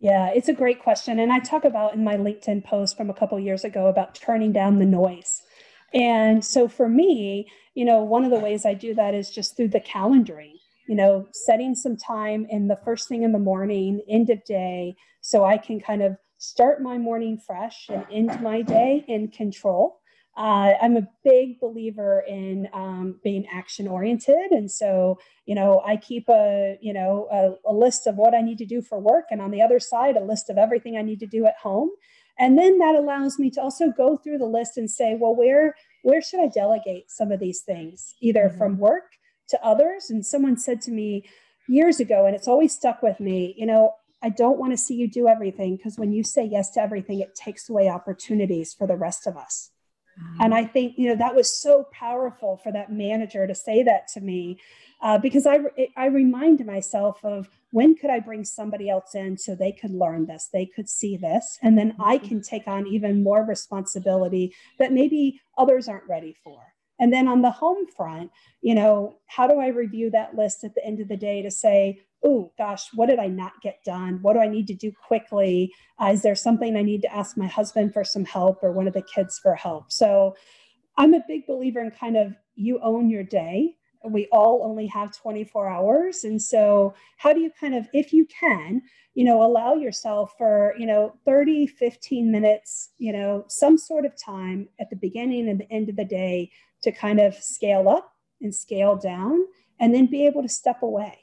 Yeah, 0.00 0.30
it's 0.34 0.48
a 0.48 0.52
great 0.52 0.82
question. 0.82 1.20
And 1.20 1.32
I 1.32 1.38
talk 1.38 1.64
about 1.64 1.94
in 1.94 2.02
my 2.02 2.16
LinkedIn 2.16 2.64
post 2.64 2.96
from 2.96 3.08
a 3.08 3.14
couple 3.14 3.38
years 3.38 3.62
ago 3.62 3.86
about 3.86 4.16
turning 4.16 4.50
down 4.50 4.80
the 4.80 4.84
noise. 4.84 5.40
And 5.94 6.44
so 6.44 6.66
for 6.66 6.88
me, 6.88 7.46
you 7.74 7.84
know, 7.84 8.02
one 8.02 8.24
of 8.24 8.32
the 8.32 8.40
ways 8.40 8.66
I 8.66 8.74
do 8.74 8.92
that 8.94 9.14
is 9.14 9.30
just 9.30 9.56
through 9.56 9.68
the 9.68 9.80
calendaring, 9.80 10.54
you 10.88 10.96
know, 10.96 11.28
setting 11.32 11.76
some 11.76 11.96
time 11.96 12.48
in 12.50 12.66
the 12.66 12.80
first 12.84 13.08
thing 13.08 13.22
in 13.22 13.30
the 13.30 13.38
morning, 13.38 14.02
end 14.08 14.30
of 14.30 14.44
day, 14.44 14.96
so 15.20 15.44
I 15.44 15.58
can 15.58 15.78
kind 15.78 16.02
of 16.02 16.16
start 16.38 16.82
my 16.82 16.98
morning 16.98 17.38
fresh 17.38 17.88
and 17.88 18.04
end 18.10 18.40
my 18.42 18.62
day 18.62 19.04
in 19.06 19.28
control. 19.28 20.01
Uh, 20.34 20.72
I'm 20.80 20.96
a 20.96 21.06
big 21.22 21.60
believer 21.60 22.24
in 22.26 22.66
um, 22.72 23.20
being 23.22 23.46
action 23.52 23.86
oriented, 23.86 24.50
and 24.50 24.70
so 24.70 25.18
you 25.44 25.54
know 25.54 25.82
I 25.84 25.96
keep 25.96 26.26
a 26.30 26.78
you 26.80 26.94
know 26.94 27.28
a, 27.30 27.70
a, 27.70 27.74
list 27.74 28.06
of 28.06 28.16
what 28.16 28.34
I 28.34 28.40
need 28.40 28.56
to 28.58 28.64
do 28.64 28.80
for 28.80 28.98
work, 28.98 29.26
and 29.30 29.42
on 29.42 29.50
the 29.50 29.60
other 29.60 29.78
side 29.78 30.16
a 30.16 30.24
list 30.24 30.48
of 30.48 30.56
everything 30.56 30.96
I 30.96 31.02
need 31.02 31.20
to 31.20 31.26
do 31.26 31.44
at 31.44 31.56
home, 31.62 31.90
and 32.38 32.56
then 32.58 32.78
that 32.78 32.94
allows 32.94 33.38
me 33.38 33.50
to 33.50 33.60
also 33.60 33.90
go 33.90 34.16
through 34.16 34.38
the 34.38 34.46
list 34.46 34.78
and 34.78 34.90
say, 34.90 35.18
well, 35.20 35.36
where 35.36 35.74
where 36.02 36.22
should 36.22 36.40
I 36.40 36.48
delegate 36.48 37.10
some 37.10 37.30
of 37.30 37.38
these 37.38 37.60
things, 37.60 38.14
either 38.22 38.48
mm-hmm. 38.48 38.58
from 38.58 38.78
work 38.78 39.12
to 39.48 39.62
others? 39.62 40.08
And 40.08 40.24
someone 40.24 40.56
said 40.56 40.80
to 40.82 40.90
me 40.90 41.28
years 41.68 42.00
ago, 42.00 42.24
and 42.24 42.34
it's 42.34 42.48
always 42.48 42.74
stuck 42.74 43.02
with 43.02 43.20
me, 43.20 43.54
you 43.58 43.66
know. 43.66 43.94
I 44.24 44.28
don't 44.28 44.56
want 44.56 44.72
to 44.72 44.76
see 44.76 44.94
you 44.94 45.10
do 45.10 45.26
everything 45.26 45.76
because 45.76 45.98
when 45.98 46.12
you 46.12 46.22
say 46.22 46.44
yes 46.44 46.70
to 46.70 46.80
everything, 46.80 47.18
it 47.18 47.34
takes 47.34 47.68
away 47.68 47.88
opportunities 47.88 48.72
for 48.72 48.86
the 48.86 48.94
rest 48.94 49.26
of 49.26 49.36
us. 49.36 49.71
And 50.40 50.54
I 50.54 50.64
think, 50.64 50.98
you 50.98 51.08
know, 51.08 51.16
that 51.16 51.34
was 51.34 51.50
so 51.50 51.86
powerful 51.92 52.58
for 52.62 52.72
that 52.72 52.92
manager 52.92 53.46
to 53.46 53.54
say 53.54 53.82
that 53.82 54.08
to 54.08 54.20
me 54.20 54.58
uh, 55.02 55.18
because 55.18 55.46
I, 55.46 55.58
I 55.96 56.06
remind 56.06 56.64
myself 56.64 57.24
of 57.24 57.48
when 57.72 57.96
could 57.96 58.10
I 58.10 58.20
bring 58.20 58.44
somebody 58.44 58.88
else 58.88 59.14
in 59.14 59.36
so 59.36 59.54
they 59.54 59.72
could 59.72 59.90
learn 59.90 60.26
this, 60.26 60.48
they 60.52 60.66
could 60.66 60.88
see 60.88 61.16
this, 61.16 61.58
and 61.62 61.76
then 61.76 61.96
I 61.98 62.18
mm-hmm. 62.18 62.28
can 62.28 62.42
take 62.42 62.68
on 62.68 62.86
even 62.86 63.22
more 63.22 63.44
responsibility 63.44 64.54
that 64.78 64.92
maybe 64.92 65.40
others 65.58 65.88
aren't 65.88 66.08
ready 66.08 66.36
for. 66.44 66.60
And 67.00 67.12
then 67.12 67.26
on 67.26 67.42
the 67.42 67.50
home 67.50 67.86
front, 67.96 68.30
you 68.60 68.76
know, 68.76 69.16
how 69.26 69.48
do 69.48 69.58
I 69.58 69.68
review 69.68 70.10
that 70.10 70.36
list 70.36 70.62
at 70.62 70.74
the 70.74 70.84
end 70.84 71.00
of 71.00 71.08
the 71.08 71.16
day 71.16 71.42
to 71.42 71.50
say, 71.50 72.00
oh 72.24 72.52
gosh, 72.56 72.88
what 72.94 73.08
did 73.08 73.18
I 73.18 73.26
not 73.26 73.60
get 73.62 73.82
done? 73.84 74.18
What 74.22 74.34
do 74.34 74.40
I 74.40 74.48
need 74.48 74.66
to 74.68 74.74
do 74.74 74.92
quickly? 74.92 75.72
Uh, 76.00 76.10
is 76.12 76.22
there 76.22 76.34
something 76.34 76.76
I 76.76 76.82
need 76.82 77.02
to 77.02 77.14
ask 77.14 77.36
my 77.36 77.46
husband 77.46 77.92
for 77.92 78.04
some 78.04 78.24
help 78.24 78.62
or 78.62 78.72
one 78.72 78.86
of 78.86 78.94
the 78.94 79.02
kids 79.02 79.38
for 79.38 79.54
help? 79.54 79.90
So 79.90 80.36
I'm 80.96 81.14
a 81.14 81.24
big 81.26 81.46
believer 81.46 81.80
in 81.80 81.90
kind 81.90 82.16
of 82.16 82.34
you 82.54 82.78
own 82.80 83.10
your 83.10 83.24
day. 83.24 83.76
We 84.04 84.28
all 84.32 84.62
only 84.64 84.86
have 84.88 85.16
24 85.16 85.68
hours. 85.68 86.24
And 86.24 86.42
so, 86.42 86.92
how 87.18 87.32
do 87.32 87.40
you 87.40 87.52
kind 87.58 87.74
of, 87.74 87.86
if 87.92 88.12
you 88.12 88.26
can, 88.26 88.82
you 89.14 89.24
know, 89.24 89.44
allow 89.44 89.74
yourself 89.74 90.34
for, 90.36 90.74
you 90.76 90.86
know, 90.86 91.14
30, 91.24 91.68
15 91.68 92.32
minutes, 92.32 92.90
you 92.98 93.12
know, 93.12 93.44
some 93.48 93.78
sort 93.78 94.04
of 94.04 94.20
time 94.20 94.68
at 94.80 94.90
the 94.90 94.96
beginning 94.96 95.48
and 95.48 95.60
the 95.60 95.70
end 95.72 95.88
of 95.88 95.94
the 95.94 96.04
day 96.04 96.50
to 96.82 96.90
kind 96.90 97.20
of 97.20 97.34
scale 97.36 97.88
up 97.88 98.12
and 98.40 98.52
scale 98.52 98.96
down 98.96 99.44
and 99.78 99.94
then 99.94 100.06
be 100.06 100.26
able 100.26 100.42
to 100.42 100.48
step 100.48 100.82
away 100.82 101.21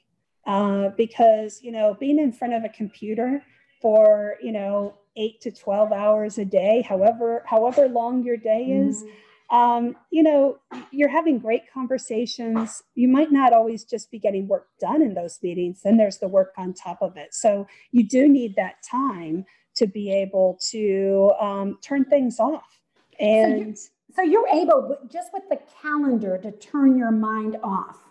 uh, 0.50 0.90
because 0.98 1.62
you 1.62 1.72
know 1.72 1.96
being 2.00 2.18
in 2.18 2.32
front 2.34 2.56
of 2.56 2.64
a 2.64 2.70
computer 2.70 3.44
for 3.80 4.36
you 4.42 4.52
know 4.52 4.96
eight 5.16 5.40
to 5.42 5.52
12 5.52 5.92
hours 5.92 6.40
a 6.40 6.46
day 6.46 6.82
however 6.82 7.44
however 7.46 7.88
long 7.88 8.24
your 8.24 8.36
day 8.36 8.64
is 8.64 9.04
mm-hmm. 9.04 9.56
um, 9.56 9.96
you 10.10 10.24
know 10.24 10.58
you're 10.92 11.10
having 11.10 11.38
great 11.38 11.72
conversations. 11.72 12.82
You 12.96 13.08
might 13.08 13.32
not 13.32 13.54
always 13.54 13.84
just 13.84 14.10
be 14.10 14.18
getting 14.18 14.48
work 14.48 14.68
done 14.80 15.04
in 15.04 15.14
those 15.14 15.38
meetings 15.44 15.82
then 15.84 15.98
there's 15.98 16.18
the 16.18 16.28
work 16.28 16.54
on 16.58 16.74
top 16.74 16.98
of 17.02 17.16
it. 17.16 17.36
So 17.36 17.68
you 17.92 18.08
do 18.08 18.28
need 18.28 18.56
that 18.56 18.78
time 18.90 19.46
to 19.76 19.86
be 19.86 20.12
able 20.12 20.58
to 20.72 21.32
um, 21.40 21.78
turn 21.82 22.06
things 22.06 22.40
off. 22.40 22.82
And 23.20 23.78
so, 23.78 23.90
so 24.16 24.22
you're 24.24 24.48
able 24.48 24.98
just 25.12 25.30
with 25.32 25.44
the 25.48 25.60
calendar 25.82 26.40
to 26.40 26.52
turn 26.52 26.98
your 26.98 27.12
mind 27.12 27.58
off 27.64 28.09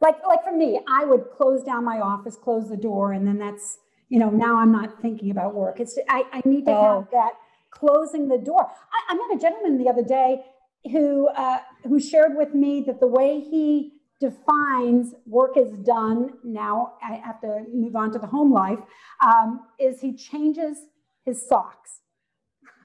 like 0.00 0.16
like 0.26 0.44
for 0.44 0.56
me, 0.56 0.80
I 0.88 1.04
would 1.04 1.30
close 1.36 1.62
down 1.62 1.84
my 1.84 2.00
office, 2.00 2.36
close 2.36 2.68
the 2.68 2.76
door, 2.76 3.12
and 3.12 3.26
then 3.26 3.38
that's 3.38 3.78
you 4.08 4.18
know 4.18 4.30
now 4.30 4.58
I'm 4.58 4.72
not 4.72 5.00
thinking 5.00 5.30
about 5.30 5.54
work. 5.54 5.80
It's 5.80 5.98
I, 6.08 6.24
I 6.32 6.42
need 6.44 6.66
to 6.66 6.72
oh. 6.72 7.00
have 7.00 7.10
that 7.12 7.32
closing 7.70 8.28
the 8.28 8.38
door. 8.38 8.66
I, 8.66 9.12
I, 9.12 9.14
met 9.14 9.36
a 9.36 9.40
gentleman 9.40 9.82
the 9.82 9.90
other 9.90 10.04
day 10.04 10.44
who 10.90 11.28
uh, 11.28 11.58
who 11.84 11.98
shared 11.98 12.36
with 12.36 12.54
me 12.54 12.82
that 12.82 13.00
the 13.00 13.06
way 13.06 13.40
he 13.40 13.94
defines 14.20 15.14
work 15.26 15.56
is 15.56 15.72
done 15.84 16.30
now 16.44 16.94
i 17.02 17.14
have 17.14 17.40
to 17.40 17.64
move 17.74 17.96
on 17.96 18.12
to 18.12 18.18
the 18.18 18.26
home 18.26 18.52
life 18.52 18.78
um, 19.26 19.66
is 19.78 20.00
he 20.00 20.14
changes 20.14 20.78
his 21.24 21.46
socks 21.46 22.00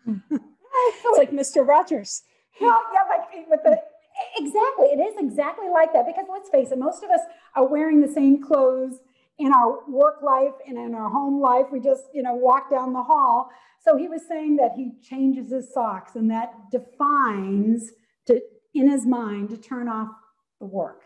it's 0.07 1.17
like 1.17 1.31
mr 1.31 1.65
rogers 1.65 2.23
well 2.59 2.81
yeah 2.91 2.99
like 3.07 3.47
with 3.47 3.61
the 3.63 3.79
Exactly. 4.37 4.87
It 4.87 4.99
is 4.99 5.15
exactly 5.17 5.69
like 5.69 5.93
that 5.93 6.05
because 6.05 6.25
let's 6.31 6.49
face 6.49 6.71
it, 6.71 6.77
most 6.77 7.03
of 7.03 7.09
us 7.09 7.21
are 7.55 7.65
wearing 7.65 8.01
the 8.01 8.07
same 8.07 8.41
clothes 8.41 8.99
in 9.37 9.53
our 9.53 9.79
work 9.87 10.21
life 10.21 10.53
and 10.67 10.77
in 10.77 10.93
our 10.93 11.09
home 11.09 11.41
life. 11.41 11.67
We 11.71 11.79
just, 11.79 12.03
you 12.13 12.21
know, 12.21 12.35
walk 12.35 12.69
down 12.69 12.93
the 12.93 13.03
hall. 13.03 13.49
So 13.81 13.97
he 13.97 14.07
was 14.07 14.27
saying 14.27 14.57
that 14.57 14.73
he 14.75 14.91
changes 15.01 15.51
his 15.51 15.73
socks 15.73 16.15
and 16.15 16.29
that 16.31 16.53
defines 16.71 17.91
to 18.27 18.41
in 18.73 18.89
his 18.89 19.05
mind 19.05 19.49
to 19.49 19.57
turn 19.57 19.87
off 19.87 20.09
the 20.59 20.65
work. 20.65 21.03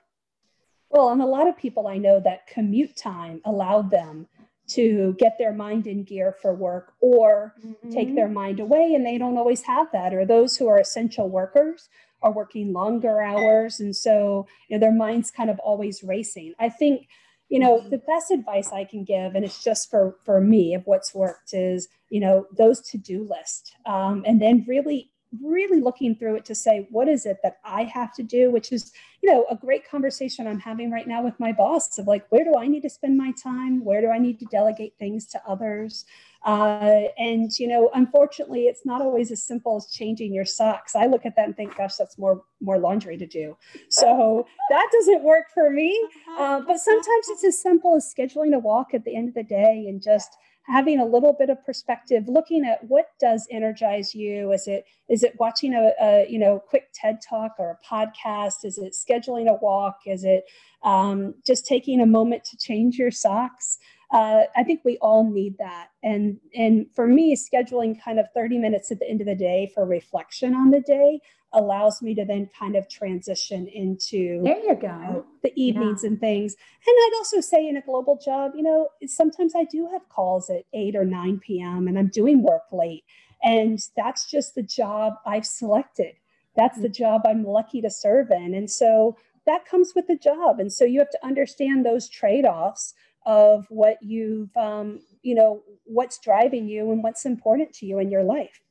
Well, 0.89 1.10
and 1.10 1.21
a 1.21 1.26
lot 1.26 1.47
of 1.47 1.58
people 1.58 1.88
I 1.88 1.97
know 1.97 2.19
that 2.19 2.47
commute 2.47 2.95
time 2.95 3.41
allowed 3.45 3.89
them 3.89 4.28
to 4.65 5.15
get 5.19 5.38
their 5.38 5.54
mind 5.54 5.88
in 5.88 6.04
gear 6.04 6.36
for 6.41 6.54
work 6.54 6.93
or 7.02 7.54
mm-hmm. 7.65 7.91
take 7.91 8.15
their 8.15 8.30
mind 8.30 8.60
away 8.60 8.93
and 8.95 9.06
they 9.06 9.17
don't 9.17 9.38
always 9.38 9.62
have 9.63 9.88
that 9.91 10.13
or 10.13 10.26
those 10.26 10.56
who 10.56 10.67
are 10.67 10.80
essential 10.80 11.30
workers 11.30 11.89
are 12.24 12.32
working 12.32 12.74
longer 12.74 13.22
hours. 13.22 13.80
And 13.80 13.96
so 13.96 14.48
you 14.68 14.76
know, 14.76 14.80
their 14.80 14.94
mind's 14.94 15.30
kind 15.30 15.50
of 15.50 15.60
always 15.60 16.04
racing. 16.04 16.54
I 16.60 16.70
think, 16.70 17.08
you 17.50 17.60
know, 17.60 17.80
the 17.88 18.00
best 18.00 18.32
advice 18.32 18.72
I 18.72 18.86
can 18.86 19.04
give, 19.04 19.36
and 19.36 19.46
it's 19.46 19.64
just 19.64 19.92
for, 19.92 20.16
for 20.26 20.42
me 20.42 20.74
of 20.74 20.82
what's 20.86 21.14
worked 21.14 21.54
is, 21.54 21.88
you 22.10 22.20
know, 22.20 22.48
those 22.58 22.82
to-do 22.90 23.28
list. 23.30 23.76
Um, 23.86 24.24
and 24.26 24.42
then 24.42 24.66
really 24.68 25.12
really 25.41 25.82
looking 25.82 26.15
through 26.15 26.36
it 26.36 26.46
to 26.46 26.56
say 26.56 26.88
what 26.91 27.08
is 27.08 27.26
it 27.26 27.38
that 27.43 27.58
i 27.63 27.84
have 27.84 28.13
to 28.13 28.24
do 28.24 28.52
which 28.52 28.72
is 28.72 28.91
you 29.22 29.32
know 29.32 29.46
a 29.50 29.56
great 29.56 29.88
conversation 29.89 30.48
i'm 30.48 30.60
having 30.60 30.91
right 30.91 31.08
now 31.08 31.24
with 31.24 31.39
my 31.39 31.52
boss 31.52 31.98
of 31.98 32.08
like 32.08 32.26
where 32.30 32.43
do 32.43 32.54
i 32.58 32.67
need 32.67 32.82
to 32.82 32.89
spend 32.89 33.17
my 33.17 33.34
time 33.41 33.84
where 33.84 34.02
do 34.02 34.10
i 34.10 34.19
need 34.19 34.39
to 34.39 34.46
delegate 34.46 34.93
things 35.00 35.26
to 35.26 35.41
others 35.48 36.06
uh, 36.46 37.04
and 37.17 37.58
you 37.58 37.67
know, 37.67 37.89
unfortunately, 37.93 38.63
it's 38.63 38.86
not 38.86 39.02
always 39.02 39.32
as 39.32 39.41
simple 39.41 39.78
as 39.78 39.88
changing 39.88 40.34
your 40.34 40.43
socks. 40.43 40.93
I 40.96 41.06
look 41.06 41.26
at 41.26 41.36
that 41.38 41.46
and 41.46 41.56
think, 41.56 41.78
"Gosh, 41.78 41.96
that's 41.96 42.17
more 42.17 42.43
more 42.60 42.78
laundry 42.78 43.17
to 43.17 43.26
do." 43.26 43.56
So 43.89 44.46
that 44.69 44.89
doesn't 44.91 45.24
work 45.24 45.46
for 45.54 45.69
me. 45.69 45.98
Uh, 46.38 46.60
but 46.60 46.80
sometimes 46.80 47.30
it's 47.30 47.46
as 47.46 47.62
simple 47.62 47.96
as 47.96 48.13
scheduling 48.13 48.54
a 48.54 48.60
walk 48.60 48.93
at 48.93 49.06
the 49.06 49.15
end 49.15 49.30
of 49.30 49.36
the 49.36 49.43
day 49.43 49.86
and 49.88 50.02
just 50.02 50.36
having 50.65 50.99
a 50.99 51.06
little 51.06 51.34
bit 51.34 51.49
of 51.49 51.63
perspective 51.65 52.23
looking 52.28 52.65
at 52.65 52.84
what 52.86 53.08
does 53.19 53.47
energize 53.52 54.15
you. 54.15 54.52
Is 54.52 54.67
it 54.67 54.86
is 55.10 55.23
it 55.23 55.36
watching 55.39 55.73
a, 55.73 55.91
a 56.02 56.26
you 56.30 56.39
know 56.39 56.60
quick 56.60 56.89
ted 56.93 57.19
talk 57.21 57.54
or 57.60 57.71
a 57.71 57.86
podcast? 57.86 58.63
Is 58.63 58.78
it 58.78 58.93
scheduling 58.93 59.49
a 59.49 59.56
walk? 59.62 59.99
Is 60.06 60.23
it 60.23 60.45
um, 60.84 61.36
just 61.45 61.65
taking 61.65 61.99
a 61.99 62.06
moment 62.06 62.43
to 62.45 62.58
change 62.58 62.97
your 62.97 63.12
socks? 63.12 63.78
Uh, 64.12 64.43
I 64.56 64.63
think 64.63 64.82
we 64.86 64.97
all 64.99 65.30
need 65.30 65.58
that. 65.58 65.88
And 66.02 66.38
and 66.56 66.86
for 66.95 67.08
me, 67.08 67.36
scheduling 67.36 68.02
kind 68.02 68.19
of 68.19 68.28
30 68.34 68.58
minutes 68.60 68.91
at 68.91 68.99
the 68.99 69.10
end 69.10 69.21
of 69.21 69.28
the 69.28 69.36
day 69.36 69.71
for 69.73 69.86
reflection 69.86 70.54
on 70.54 70.71
the 70.71 70.82
day 70.82 71.19
allows 71.54 72.02
me 72.02 72.16
to 72.16 72.26
then 72.26 72.50
kind 72.58 72.76
of 72.76 72.89
transition 72.89 73.68
into 73.68 74.42
there 74.44 74.60
you 74.60 74.76
go 74.76 74.88
uh, 74.88 75.22
the 75.44 75.54
evenings 75.56 76.04
yeah. 76.04 76.10
and 76.10 76.20
things. 76.20 76.56
And 76.86 76.96
I'd 76.98 77.18
also 77.18 77.42
say 77.42 77.68
in 77.68 77.78
a 77.78 77.82
global 77.82 78.20
job, 78.24 78.52
you 78.56 78.63
know, 78.63 78.89
sometimes 79.06 79.54
I 79.56 79.66
do 79.66 79.88
have 79.92 80.08
calls 80.10 80.50
at 80.50 80.63
8 80.74 80.96
or 80.96 81.06
9 81.06 81.39
p.m. 81.39 81.88
and 81.88 81.98
I'm 81.98 82.08
doing 82.08 82.42
work 82.44 82.63
late. 82.72 83.04
And 83.44 83.80
that's 83.96 84.26
just 84.26 84.56
the 84.56 84.63
job 84.63 85.13
I've 85.26 85.46
selected. 85.46 86.16
That's 86.56 86.80
the 86.80 86.88
mm-hmm. 86.88 87.04
job 87.04 87.22
I'm 87.26 87.44
lucky 87.44 87.82
to 87.82 87.89
serve 87.89 88.32
in. 88.32 88.54
And 88.54 88.70
so 88.70 89.18
that 89.46 89.66
comes 89.66 89.94
with 89.96 90.08
the 90.08 90.18
job. 90.18 90.60
And 90.60 90.72
so 90.72 90.86
you 90.86 91.00
have 91.00 91.10
to 91.10 91.26
understand 91.26 91.86
those 91.86 92.10
trade 92.10 92.46
offs 92.46 92.94
of 93.26 93.66
what 93.70 93.98
you've, 94.02 94.56
um, 94.56 95.02
you 95.22 95.36
know, 95.36 95.63
what's 95.86 96.20
driving 96.20 96.68
you 96.68 96.92
and 96.92 97.04
what's 97.04 97.26
important 97.26 97.74
to 97.74 97.86
you 97.86 98.00
in 98.00 98.10
your 98.10 98.24
life. 98.24 98.62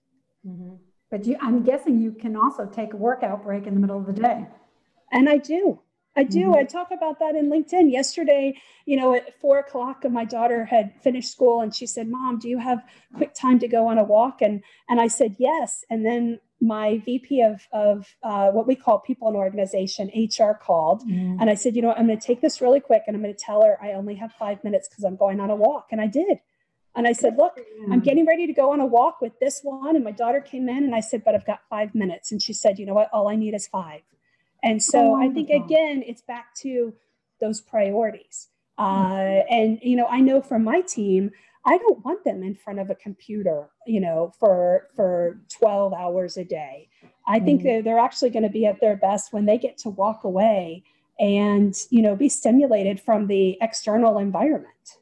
Mm-hmm. 0.46 0.74
But 1.12 1.26
you, 1.26 1.36
I'm 1.42 1.62
guessing 1.62 2.00
you 2.00 2.10
can 2.10 2.34
also 2.36 2.64
take 2.64 2.94
a 2.94 2.96
workout 2.96 3.44
break 3.44 3.66
in 3.66 3.74
the 3.74 3.80
middle 3.80 3.98
of 3.98 4.06
the 4.06 4.14
day. 4.14 4.46
And 5.12 5.28
I 5.28 5.36
do. 5.36 5.78
I 6.16 6.24
do. 6.24 6.46
Mm-hmm. 6.46 6.54
I 6.54 6.64
talk 6.64 6.88
about 6.90 7.18
that 7.18 7.34
in 7.34 7.50
LinkedIn. 7.50 7.92
Yesterday, 7.92 8.58
you 8.86 8.96
know, 8.96 9.14
at 9.14 9.38
four 9.38 9.58
o'clock, 9.58 10.04
my 10.10 10.24
daughter 10.24 10.64
had 10.64 10.94
finished 11.02 11.30
school 11.30 11.60
and 11.60 11.74
she 11.74 11.86
said, 11.86 12.08
Mom, 12.08 12.38
do 12.38 12.48
you 12.48 12.56
have 12.56 12.82
quick 13.14 13.34
time 13.34 13.58
to 13.58 13.68
go 13.68 13.88
on 13.88 13.98
a 13.98 14.04
walk? 14.04 14.40
And 14.40 14.62
and 14.88 15.02
I 15.02 15.08
said, 15.08 15.36
Yes. 15.38 15.84
And 15.90 16.04
then 16.04 16.40
my 16.62 17.02
VP 17.04 17.42
of, 17.42 17.66
of 17.72 18.16
uh, 18.22 18.50
what 18.50 18.66
we 18.66 18.74
call 18.74 19.00
people 19.00 19.28
in 19.28 19.34
organization, 19.34 20.10
HR 20.14 20.52
called. 20.54 21.02
Mm-hmm. 21.02 21.40
And 21.40 21.50
I 21.50 21.54
said, 21.54 21.74
you 21.74 21.82
know, 21.82 21.92
I'm 21.92 22.06
going 22.06 22.18
to 22.18 22.26
take 22.26 22.40
this 22.40 22.60
really 22.60 22.78
quick 22.78 23.02
and 23.06 23.16
I'm 23.16 23.22
going 23.22 23.34
to 23.34 23.38
tell 23.38 23.62
her 23.64 23.76
I 23.82 23.94
only 23.94 24.14
have 24.14 24.32
five 24.38 24.62
minutes 24.62 24.88
because 24.88 25.02
I'm 25.02 25.16
going 25.16 25.40
on 25.40 25.50
a 25.50 25.56
walk. 25.56 25.88
And 25.90 26.00
I 26.00 26.06
did. 26.06 26.38
And 26.94 27.06
I 27.06 27.12
said, 27.12 27.36
look, 27.38 27.58
I'm 27.90 28.00
getting 28.00 28.26
ready 28.26 28.46
to 28.46 28.52
go 28.52 28.72
on 28.72 28.80
a 28.80 28.86
walk 28.86 29.20
with 29.22 29.32
this 29.40 29.60
one. 29.62 29.96
And 29.96 30.04
my 30.04 30.10
daughter 30.10 30.40
came 30.40 30.68
in 30.68 30.84
and 30.84 30.94
I 30.94 31.00
said, 31.00 31.24
but 31.24 31.34
I've 31.34 31.46
got 31.46 31.60
five 31.70 31.94
minutes. 31.94 32.32
And 32.32 32.42
she 32.42 32.52
said, 32.52 32.78
you 32.78 32.84
know 32.84 32.92
what? 32.92 33.08
All 33.12 33.28
I 33.28 33.36
need 33.36 33.54
is 33.54 33.66
five. 33.66 34.02
And 34.62 34.82
so 34.82 35.12
oh, 35.12 35.16
I 35.16 35.28
think, 35.30 35.48
again, 35.48 36.04
it's 36.06 36.22
back 36.22 36.54
to 36.56 36.92
those 37.40 37.60
priorities. 37.60 38.48
Uh, 38.78 39.40
and, 39.50 39.78
you 39.82 39.96
know, 39.96 40.06
I 40.06 40.20
know 40.20 40.42
from 40.42 40.64
my 40.64 40.82
team, 40.82 41.30
I 41.64 41.78
don't 41.78 42.04
want 42.04 42.24
them 42.24 42.42
in 42.42 42.54
front 42.54 42.78
of 42.78 42.90
a 42.90 42.94
computer, 42.94 43.68
you 43.86 44.00
know, 44.00 44.32
for 44.38 44.88
for 44.96 45.40
12 45.48 45.92
hours 45.92 46.36
a 46.36 46.44
day. 46.44 46.88
I 47.26 47.38
think 47.38 47.60
mm-hmm. 47.60 47.76
that 47.76 47.84
they're 47.84 48.00
actually 48.00 48.30
going 48.30 48.42
to 48.42 48.48
be 48.48 48.66
at 48.66 48.80
their 48.80 48.96
best 48.96 49.32
when 49.32 49.46
they 49.46 49.58
get 49.58 49.78
to 49.78 49.90
walk 49.90 50.24
away 50.24 50.82
and, 51.20 51.74
you 51.90 52.02
know, 52.02 52.16
be 52.16 52.28
stimulated 52.28 53.00
from 53.00 53.28
the 53.28 53.58
external 53.60 54.18
environment. 54.18 54.98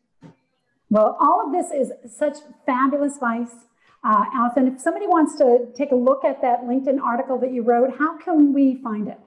Well, 0.90 1.16
all 1.20 1.46
of 1.46 1.53
this 1.53 1.70
is 1.70 1.92
such 2.12 2.38
fabulous 2.66 3.14
advice. 3.14 3.55
Uh, 4.03 4.24
Allyson, 4.35 4.66
if 4.66 4.81
somebody 4.81 5.07
wants 5.07 5.37
to 5.38 5.66
take 5.74 5.92
a 5.92 5.96
look 5.96 6.24
at 6.24 6.42
that 6.42 6.62
LinkedIn 6.62 7.00
article 7.00 7.38
that 7.38 7.53
you 7.53 7.62
wrote, 7.62 7.96
how 7.98 8.18
can 8.18 8.53
we 8.53 8.81
find 8.83 9.09
it? 9.09 9.18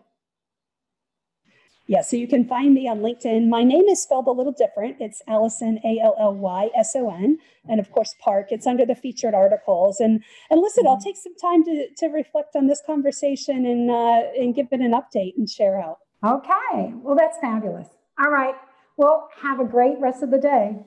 Yeah, 1.86 2.02
so 2.02 2.16
you 2.16 2.28
can 2.28 2.46
find 2.46 2.74
me 2.74 2.88
on 2.88 3.00
LinkedIn. 3.00 3.50
My 3.50 3.64
name 3.64 3.84
is 3.84 4.02
spelled 4.02 4.28
a 4.28 4.32
little 4.32 4.54
different. 4.54 4.98
It's 5.00 5.22
Allyson, 5.28 5.80
A 5.84 6.00
L 6.02 6.16
L 6.18 6.34
Y 6.34 6.70
S 6.78 6.96
O 6.96 7.10
N. 7.10 7.40
And 7.68 7.80
of 7.80 7.92
course, 7.92 8.16
Park. 8.22 8.48
It's 8.52 8.66
under 8.66 8.86
the 8.86 8.96
featured 8.96 9.34
articles. 9.34 10.00
And 10.00 10.24
and 10.50 10.62
listen, 10.62 10.88
I'll 10.88 10.96
mm-hmm. 10.96 11.04
take 11.04 11.18
some 11.18 11.36
time 11.36 11.64
to, 11.66 11.88
to 11.98 12.08
reflect 12.08 12.56
on 12.56 12.68
this 12.68 12.82
conversation 12.86 13.66
and, 13.66 13.92
uh, 13.92 14.22
and 14.40 14.56
give 14.56 14.68
it 14.72 14.80
an 14.80 14.94
update 14.94 15.34
and 15.38 15.50
share 15.50 15.80
out. 15.80 15.98
Okay. 16.26 16.94
Well, 16.96 17.16
that's 17.16 17.38
fabulous. 17.40 17.90
All 18.18 18.32
right. 18.32 18.56
Well, 18.96 19.30
have 19.42 19.60
a 19.60 19.66
great 19.66 20.00
rest 20.00 20.24
of 20.24 20.32
the 20.32 20.38
day. 20.38 20.78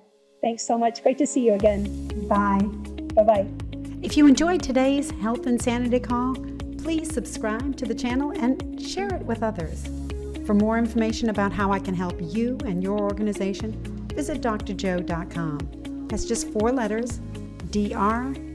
Thanks 0.40 0.66
so 0.66 0.78
much. 0.78 1.02
Great 1.02 1.18
to 1.18 1.26
see 1.26 1.46
you 1.46 1.54
again. 1.54 1.84
Bye. 2.28 2.60
Bye 3.14 3.22
bye. 3.22 3.46
If 4.02 4.16
you 4.16 4.26
enjoyed 4.26 4.62
today's 4.62 5.10
Health 5.10 5.46
and 5.46 5.60
Sanity 5.60 6.00
call, 6.00 6.34
please 6.78 7.12
subscribe 7.12 7.76
to 7.78 7.84
the 7.84 7.94
channel 7.94 8.30
and 8.30 8.80
share 8.80 9.12
it 9.14 9.22
with 9.22 9.42
others. 9.42 9.88
For 10.46 10.54
more 10.54 10.78
information 10.78 11.30
about 11.30 11.52
how 11.52 11.72
I 11.72 11.80
can 11.80 11.94
help 11.94 12.14
you 12.20 12.56
and 12.64 12.82
your 12.82 13.00
organization, 13.00 13.72
visit 14.14 14.40
drjo.com. 14.40 16.06
That's 16.08 16.24
just 16.24 16.48
four 16.52 16.70
letters, 16.70 17.18
drjo.com. 17.70 18.46